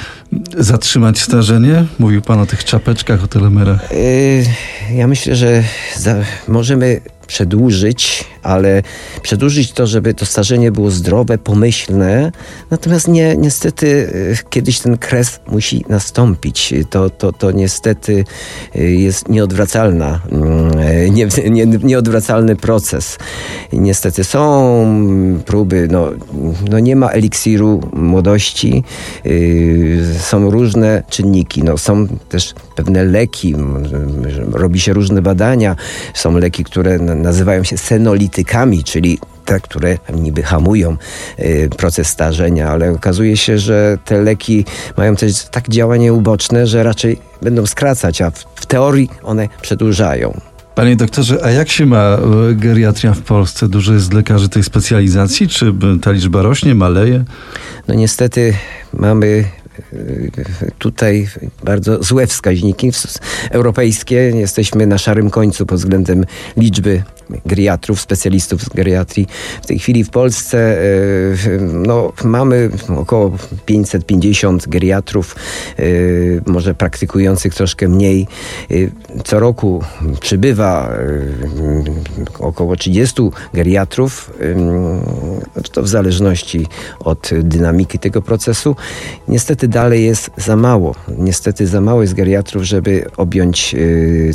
zatrzymać 0.58 1.20
starzenie? 1.20 1.86
Mówił 2.00 2.22
pan 2.22 2.40
o 2.40 2.46
tych 2.46 2.66
czapeczkach, 2.66 3.24
o 3.24 3.28
telomerach. 3.28 3.92
Yy, 3.92 4.96
Ja 4.96 5.08
myślę, 5.08 5.36
że 5.36 5.64
za, 5.98 6.16
możemy 6.48 7.02
przedłużyć, 7.32 8.24
ale 8.44 8.84
przedłużyć 9.22 9.72
to, 9.72 9.88
żeby 9.88 10.14
to 10.14 10.26
starzenie 10.26 10.72
było 10.72 10.92
zdrowe, 10.92 11.38
pomyślne. 11.38 12.32
Natomiast 12.72 13.08
nie, 13.08 13.36
niestety 13.38 13.88
yy, 13.88 14.38
kiedyś 14.50 14.80
ten 14.80 14.98
kres 14.98 15.40
musi 15.48 15.86
nastąpić. 15.90 16.74
To, 16.90 17.10
to, 17.10 17.32
to 17.32 17.52
niestety 17.52 18.26
yy, 18.76 18.92
jest 18.92 19.30
nieodwracalna, 19.30 20.20
yy, 21.02 21.10
nie, 21.10 21.28
nie, 21.58 21.66
nieodwracalny 21.66 22.56
proces. 22.56 23.18
Niestety 23.74 24.24
są 24.24 24.42
próby, 25.46 25.88
no, 25.92 26.10
no 26.70 26.80
nie 26.80 26.96
ma 26.96 27.08
eliksiru 27.08 27.82
młodości, 27.94 28.84
yy, 29.26 30.00
są 30.20 30.52
różne 30.52 31.04
czynniki, 31.10 31.64
no, 31.64 31.78
są 31.78 32.08
też 32.08 32.54
pewne 32.76 33.04
leki, 33.04 33.56
robi 34.52 34.80
się 34.80 34.94
różne 34.94 35.22
badania, 35.22 35.76
są 36.14 36.38
leki, 36.38 36.64
które 36.64 36.98
nazywają 37.00 37.64
się 37.64 37.78
senolitykami, 37.78 38.84
czyli 38.84 39.20
te, 39.46 39.60
które 39.60 39.98
niby 40.14 40.44
hamują 40.44 40.98
y, 41.40 41.70
proces 41.78 42.08
starzenia, 42.08 42.70
ale 42.70 42.92
okazuje 42.92 43.38
się, 43.38 43.58
że 43.58 43.98
te 44.06 44.22
leki 44.22 44.66
mają 44.98 45.16
też 45.16 45.46
tak 45.52 45.70
działanie 45.70 46.14
uboczne, 46.14 46.68
że 46.68 46.84
raczej 46.84 47.18
będą 47.42 47.66
skracać, 47.66 48.22
a 48.22 48.32
w, 48.56 48.66
teorii 48.66 49.10
one 49.24 49.48
przedłużają. 49.62 50.42
Panie 50.76 50.96
doktorze, 50.96 51.40
a 51.44 51.52
jak 51.52 51.70
się 51.70 51.86
ma 51.86 52.18
e, 52.18 52.20
geriatria 52.56 53.14
w 53.14 53.22
Polsce? 53.22 53.68
Dużo 53.68 53.94
jest 53.94 54.14
lekarzy 54.14 54.50
tej 54.50 54.64
specjalizacji? 54.64 55.48
Czy 55.48 55.74
ta 56.02 56.12
liczba 56.12 56.42
rośnie, 56.42 56.76
maleje? 56.76 57.24
No 57.88 57.94
niestety 57.94 58.54
mamy 58.94 59.46
tutaj 60.78 61.28
bardzo 61.64 62.04
złe 62.04 62.28
wskaźniki 62.28 62.92
europejskie. 63.50 64.16
Jesteśmy 64.16 64.88
na 64.88 64.98
szarym 64.98 65.30
końcu 65.30 65.66
pod 65.66 65.78
względem 65.80 66.26
liczby 66.58 67.04
geriatrów, 67.46 68.02
specjalistów 68.02 68.62
z 68.62 68.70
geriatrii. 68.70 69.28
W 69.62 69.66
tej 69.66 69.80
chwili 69.80 70.04
w 70.04 70.10
Polsce 70.10 70.58
e, 70.58 70.84
no, 71.62 72.14
mamy 72.24 72.70
około 72.98 73.32
550 73.66 74.68
geriatrów, 74.68 75.36
e, 75.80 75.84
może 76.46 76.74
praktykujących 76.74 77.56
troszkę 77.56 77.88
mniej. 77.88 78.28
E, 78.72 78.76
co 79.24 79.40
roku 79.40 79.84
przybywa 80.20 80.92
około 82.40 82.76
30 82.76 83.22
geriatrów, 83.54 84.32
to 85.72 85.84
w 85.84 85.88
zależności 85.88 86.68
od 87.00 87.30
dynamiki 87.44 88.00
tego 88.00 88.22
procesu. 88.22 88.76
Niestety 89.28 89.68
dalej 89.68 90.06
jest 90.06 90.32
za 90.38 90.56
mało. 90.56 90.96
Niestety 91.18 91.68
za 91.68 91.82
mało 91.82 92.02
jest 92.02 92.14
geriatrów, 92.14 92.64
żeby 92.64 93.06
objąć 93.18 93.76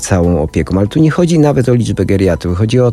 całą 0.01 0.43
opieką. 0.43 0.79
Ale 0.79 0.87
tu 0.87 1.01
nie 1.01 1.11
chodzi 1.11 1.39
nawet 1.39 1.69
o 1.69 1.75
liczbę 1.75 2.05
geriatrów. 2.05 2.59
Chodzi 2.59 2.81
o, 2.81 2.86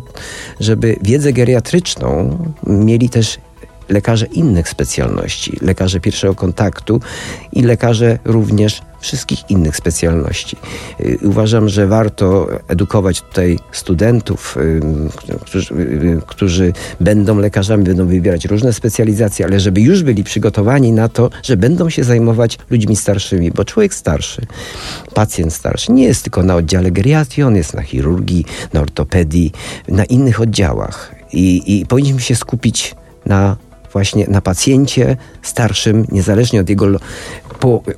żeby 0.60 0.96
wiedzę 1.02 1.32
geriatryczną 1.32 2.38
mieli 2.66 3.10
też 3.10 3.38
lekarze 3.88 4.26
innych 4.26 4.68
specjalności, 4.68 5.58
lekarze 5.62 6.00
pierwszego 6.00 6.34
kontaktu 6.34 7.00
i 7.52 7.62
lekarze 7.62 8.18
również 8.24 8.82
wszystkich 9.04 9.50
innych 9.50 9.76
specjalności. 9.76 10.56
Y, 11.00 11.18
uważam, 11.22 11.68
że 11.68 11.86
warto 11.86 12.48
edukować 12.68 13.20
tutaj 13.20 13.58
studentów, 13.72 14.56
y, 14.56 14.80
którzy, 15.40 15.74
y, 15.74 16.20
którzy 16.26 16.72
będą 17.00 17.38
lekarzami, 17.38 17.84
będą 17.84 18.06
wybierać 18.06 18.44
różne 18.44 18.72
specjalizacje, 18.72 19.46
ale 19.46 19.60
żeby 19.60 19.80
już 19.80 20.02
byli 20.02 20.24
przygotowani 20.24 20.92
na 20.92 21.08
to, 21.08 21.30
że 21.42 21.56
będą 21.56 21.90
się 21.90 22.04
zajmować 22.04 22.58
ludźmi 22.70 22.96
starszymi, 22.96 23.50
bo 23.50 23.64
człowiek 23.64 23.94
starszy, 23.94 24.42
pacjent 25.14 25.52
starszy 25.52 25.92
nie 25.92 26.04
jest 26.04 26.22
tylko 26.22 26.42
na 26.42 26.56
oddziale 26.56 26.90
geriatrii, 26.90 27.42
on 27.42 27.56
jest 27.56 27.74
na 27.74 27.82
chirurgii, 27.82 28.44
na 28.72 28.80
ortopedii, 28.80 29.52
na 29.88 30.04
innych 30.04 30.40
oddziałach. 30.40 31.14
I, 31.32 31.80
i 31.80 31.86
powinniśmy 31.86 32.20
się 32.20 32.36
skupić 32.36 32.94
na 33.26 33.56
właśnie 33.94 34.26
na 34.28 34.40
pacjencie 34.40 35.16
starszym, 35.42 36.06
niezależnie 36.12 36.60
od 36.60 36.68
jego 36.68 36.86
lo 36.86 36.98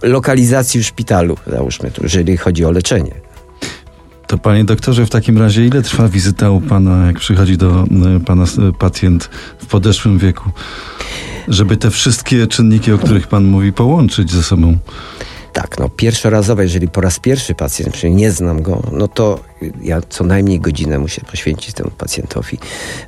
lokalizacji 0.03 0.81
w 0.81 0.87
szpitalu, 0.87 1.37
załóżmy, 1.47 1.91
jeżeli 2.03 2.37
chodzi 2.37 2.65
o 2.65 2.71
leczenie. 2.71 3.15
To 4.27 4.39
panie 4.39 4.65
doktorze, 4.65 5.07
w 5.07 5.11
takim 5.11 5.39
razie 5.39 5.67
ile 5.67 5.83
trwa 5.83 6.09
wizyta 6.09 6.51
u 6.51 6.61
pana, 6.61 7.07
jak 7.07 7.19
przychodzi 7.19 7.57
do 7.57 7.85
e, 8.17 8.21
pana 8.21 8.45
e, 8.45 8.73
pacjent 8.79 9.31
w 9.59 9.67
podeszłym 9.67 10.19
wieku? 10.19 10.51
Żeby 11.49 11.77
te 11.77 11.91
wszystkie 11.91 12.47
czynniki, 12.47 12.93
o 12.93 12.99
których 12.99 13.29
pan 13.29 13.45
mówi, 13.45 13.73
połączyć 13.73 14.33
ze 14.33 14.43
sobą. 14.43 14.79
Tak, 15.57 15.79
no 15.79 15.89
pierwszorazowe, 15.89 16.63
jeżeli 16.63 16.89
po 16.89 17.01
raz 17.01 17.19
pierwszy 17.19 17.55
pacjent, 17.55 17.95
czyli 17.95 18.15
nie 18.15 18.31
znam 18.31 18.63
go, 18.63 18.83
no 18.93 19.09
to 19.09 19.41
ja 19.83 20.01
co 20.09 20.25
najmniej 20.25 20.61
godzinę 20.61 20.99
muszę 20.99 21.21
poświęcić 21.21 21.75
temu 21.75 21.91
pacjentowi. 21.99 22.59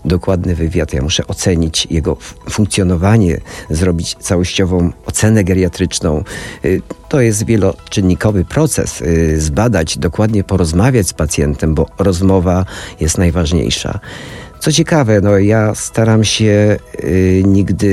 Dokładny 0.04 0.54
wywiad, 0.54 0.92
ja 0.92 1.02
muszę 1.02 1.26
ocenić 1.26 1.86
jego 1.90 2.16
funkcjonowanie, 2.50 3.40
zrobić 3.70 4.14
całościową 4.14 4.92
ocenę 5.06 5.44
geriatryczną. 5.44 6.24
Y, 6.64 6.82
to 7.08 7.20
jest 7.20 7.44
wieloczynnikowy 7.44 8.44
proces. 8.44 9.00
Y, 9.00 9.40
zbadać, 9.40 9.98
dokładnie 9.98 10.44
porozmawiać 10.44 11.08
z 11.08 11.12
pacjentem, 11.12 11.74
bo 11.74 11.86
rozmowa 11.98 12.64
jest 13.00 13.18
najważniejsza. 13.18 14.00
Co 14.60 14.72
ciekawe, 14.72 15.20
no 15.20 15.38
ja 15.38 15.74
staram 15.74 16.24
się 16.24 16.76
y, 17.04 17.42
nigdy, 17.46 17.86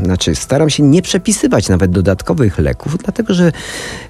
y, 0.00 0.04
znaczy 0.04 0.34
staram 0.34 0.70
się 0.70 0.82
nie 0.82 1.02
przepisywać 1.02 1.68
nawet 1.68 1.90
dodatkowych 1.90 2.58
leków, 2.58 2.98
dlatego 2.98 3.34
że 3.34 3.52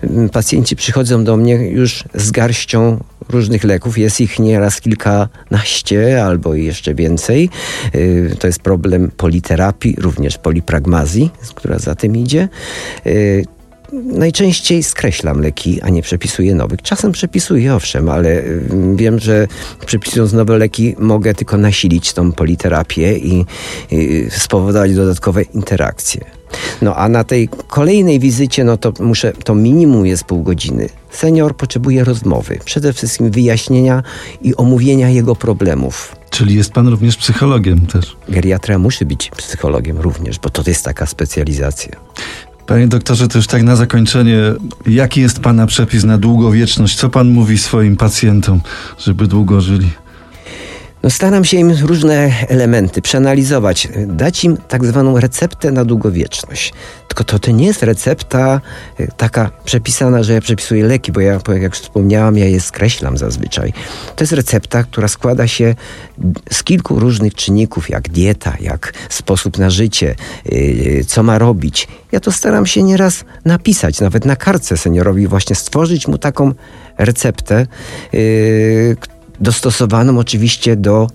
y, 0.04 0.28
pacjenci 0.32 0.76
przychodzą 0.76 1.24
do 1.24 1.36
mnie 1.36 1.54
już 1.54 2.04
z 2.14 2.30
garścią 2.30 3.04
różnych 3.28 3.64
leków. 3.64 3.98
Jest 3.98 4.20
ich 4.20 4.38
nieraz 4.38 4.80
kilkanaście 4.80 6.24
albo 6.24 6.54
jeszcze 6.54 6.94
więcej. 6.94 7.50
Y, 7.94 8.36
to 8.38 8.46
jest 8.46 8.60
problem 8.60 9.10
politerapii, 9.16 9.96
również 9.98 10.38
polipragmazji, 10.38 11.30
która 11.54 11.78
za 11.78 11.94
tym 11.94 12.16
idzie. 12.16 12.48
Najczęściej 13.92 14.82
skreślam 14.82 15.40
leki, 15.40 15.82
a 15.82 15.88
nie 15.88 16.02
przepisuję 16.02 16.54
nowych. 16.54 16.82
Czasem 16.82 17.12
przepisuję, 17.12 17.74
owszem, 17.74 18.08
ale 18.08 18.42
mm, 18.42 18.96
wiem, 18.96 19.18
że 19.18 19.48
przepisując 19.86 20.32
nowe 20.32 20.58
leki 20.58 20.94
mogę 20.98 21.34
tylko 21.34 21.56
nasilić 21.56 22.12
tą 22.12 22.32
politerapię 22.32 23.18
i, 23.18 23.44
i 23.90 24.26
spowodować 24.30 24.94
dodatkowe 24.94 25.42
interakcje. 25.42 26.24
No 26.82 26.96
a 26.96 27.08
na 27.08 27.24
tej 27.24 27.48
kolejnej 27.68 28.20
wizycie, 28.20 28.64
no 28.64 28.76
to 28.76 28.92
muszę, 29.00 29.32
to 29.32 29.54
minimum 29.54 30.06
jest 30.06 30.24
pół 30.24 30.42
godziny. 30.42 30.88
Senior 31.10 31.56
potrzebuje 31.56 32.04
rozmowy, 32.04 32.58
przede 32.64 32.92
wszystkim 32.92 33.30
wyjaśnienia 33.30 34.02
i 34.42 34.56
omówienia 34.56 35.10
jego 35.10 35.36
problemów. 35.36 36.16
Czyli 36.30 36.54
jest 36.54 36.72
pan 36.72 36.88
również 36.88 37.16
psychologiem 37.16 37.86
też. 37.86 38.16
Geriatra 38.28 38.78
musi 38.78 39.06
być 39.06 39.30
psychologiem 39.36 39.98
również, 39.98 40.38
bo 40.38 40.50
to 40.50 40.62
jest 40.66 40.84
taka 40.84 41.06
specjalizacja. 41.06 41.96
Panie 42.72 42.88
doktorze, 42.88 43.28
to 43.28 43.38
już 43.38 43.46
tak 43.46 43.62
na 43.62 43.76
zakończenie, 43.76 44.38
jaki 44.86 45.20
jest 45.20 45.40
Pana 45.40 45.66
przepis 45.66 46.04
na 46.04 46.18
długowieczność? 46.18 46.96
Co 46.96 47.08
Pan 47.10 47.30
mówi 47.30 47.58
swoim 47.58 47.96
pacjentom, 47.96 48.60
żeby 48.98 49.26
długo 49.26 49.60
żyli? 49.60 49.90
No 51.02 51.10
staram 51.10 51.44
się 51.44 51.56
im 51.56 51.70
różne 51.82 52.32
elementy 52.48 53.02
przeanalizować, 53.02 53.88
dać 54.06 54.44
im 54.44 54.56
tak 54.68 54.84
zwaną 54.84 55.20
receptę 55.20 55.70
na 55.70 55.84
długowieczność. 55.84 56.72
Tylko 57.08 57.24
to, 57.24 57.38
to 57.38 57.50
nie 57.50 57.66
jest 57.66 57.82
recepta 57.82 58.60
y, 59.00 59.08
taka 59.16 59.50
przepisana, 59.64 60.22
że 60.22 60.32
ja 60.32 60.40
przepisuję 60.40 60.84
leki, 60.84 61.12
bo 61.12 61.20
ja, 61.20 61.38
jak 61.60 61.74
wspomniałam, 61.74 62.38
ja 62.38 62.46
je 62.46 62.60
skreślam 62.60 63.18
zazwyczaj. 63.18 63.72
To 64.16 64.24
jest 64.24 64.32
recepta, 64.32 64.82
która 64.82 65.08
składa 65.08 65.48
się 65.48 65.74
z 66.50 66.62
kilku 66.62 66.98
różnych 66.98 67.34
czynników, 67.34 67.90
jak 67.90 68.08
dieta, 68.08 68.56
jak 68.60 68.92
sposób 69.08 69.58
na 69.58 69.70
życie, 69.70 70.14
yy, 70.44 71.04
co 71.04 71.22
ma 71.22 71.38
robić. 71.38 71.88
Ja 72.12 72.20
to 72.20 72.32
staram 72.32 72.66
się 72.66 72.82
nieraz 72.82 73.24
napisać, 73.44 74.00
nawet 74.00 74.24
na 74.24 74.36
kartce 74.36 74.76
seniorowi, 74.76 75.26
właśnie 75.26 75.56
stworzyć 75.56 76.08
mu 76.08 76.18
taką 76.18 76.52
receptę, 76.98 77.66
yy, 78.12 78.96
dostosowaną 79.42 80.18
oczywiście 80.18 80.76
do 80.76 81.06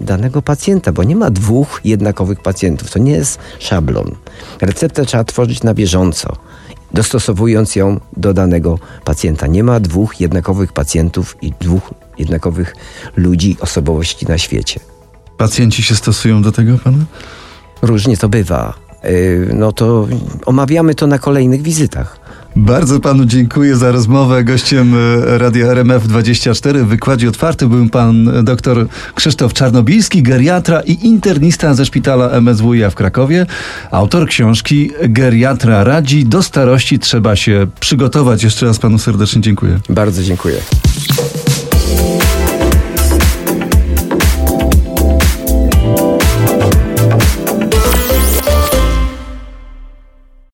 danego 0.00 0.42
pacjenta, 0.42 0.92
bo 0.92 1.04
nie 1.04 1.16
ma 1.16 1.30
dwóch 1.30 1.80
jednakowych 1.84 2.40
pacjentów. 2.40 2.90
To 2.90 2.98
nie 2.98 3.12
jest 3.12 3.38
szablon. 3.58 4.10
Receptę 4.60 5.04
trzeba 5.04 5.24
tworzyć 5.24 5.62
na 5.62 5.74
bieżąco, 5.74 6.36
dostosowując 6.94 7.76
ją 7.76 8.00
do 8.16 8.34
danego 8.34 8.78
pacjenta. 9.04 9.46
Nie 9.46 9.64
ma 9.64 9.80
dwóch 9.80 10.20
jednakowych 10.20 10.72
pacjentów 10.72 11.36
i 11.42 11.52
dwóch 11.60 11.94
jednakowych 12.18 12.76
ludzi, 13.16 13.56
osobowości 13.60 14.26
na 14.26 14.38
świecie. 14.38 14.80
Pacjenci 15.36 15.82
się 15.82 15.96
stosują 15.96 16.42
do 16.42 16.52
tego 16.52 16.78
pana? 16.78 17.04
Różnie 17.82 18.16
to 18.16 18.28
bywa. 18.28 18.74
Y, 19.04 19.50
no 19.54 19.72
to 19.72 20.08
omawiamy 20.46 20.94
to 20.94 21.06
na 21.06 21.18
kolejnych 21.18 21.62
wizytach. 21.62 22.23
Bardzo 22.56 23.00
panu 23.00 23.24
dziękuję 23.24 23.76
za 23.76 23.92
rozmowę. 23.92 24.44
Gościem 24.44 24.94
e, 24.94 25.38
Radia 25.38 25.66
RMF24 25.66 26.84
w 26.84 26.86
wykładzie 26.86 27.28
otwarty 27.28 27.66
był 27.66 27.88
pan 27.88 28.44
dr 28.44 28.86
Krzysztof 29.14 29.52
Czarnobilski, 29.52 30.22
geriatra 30.22 30.80
i 30.80 31.06
internista 31.06 31.74
ze 31.74 31.86
szpitala 31.86 32.40
MSWiA 32.40 32.90
w 32.90 32.94
Krakowie. 32.94 33.46
Autor 33.90 34.28
książki 34.28 34.90
Geriatra 35.02 35.84
radzi, 35.84 36.24
do 36.24 36.42
starości 36.42 36.98
trzeba 36.98 37.36
się 37.36 37.66
przygotować. 37.80 38.42
Jeszcze 38.42 38.66
raz 38.66 38.78
panu 38.78 38.98
serdecznie 38.98 39.42
dziękuję. 39.42 39.80
Bardzo 39.88 40.22
dziękuję. 40.22 40.56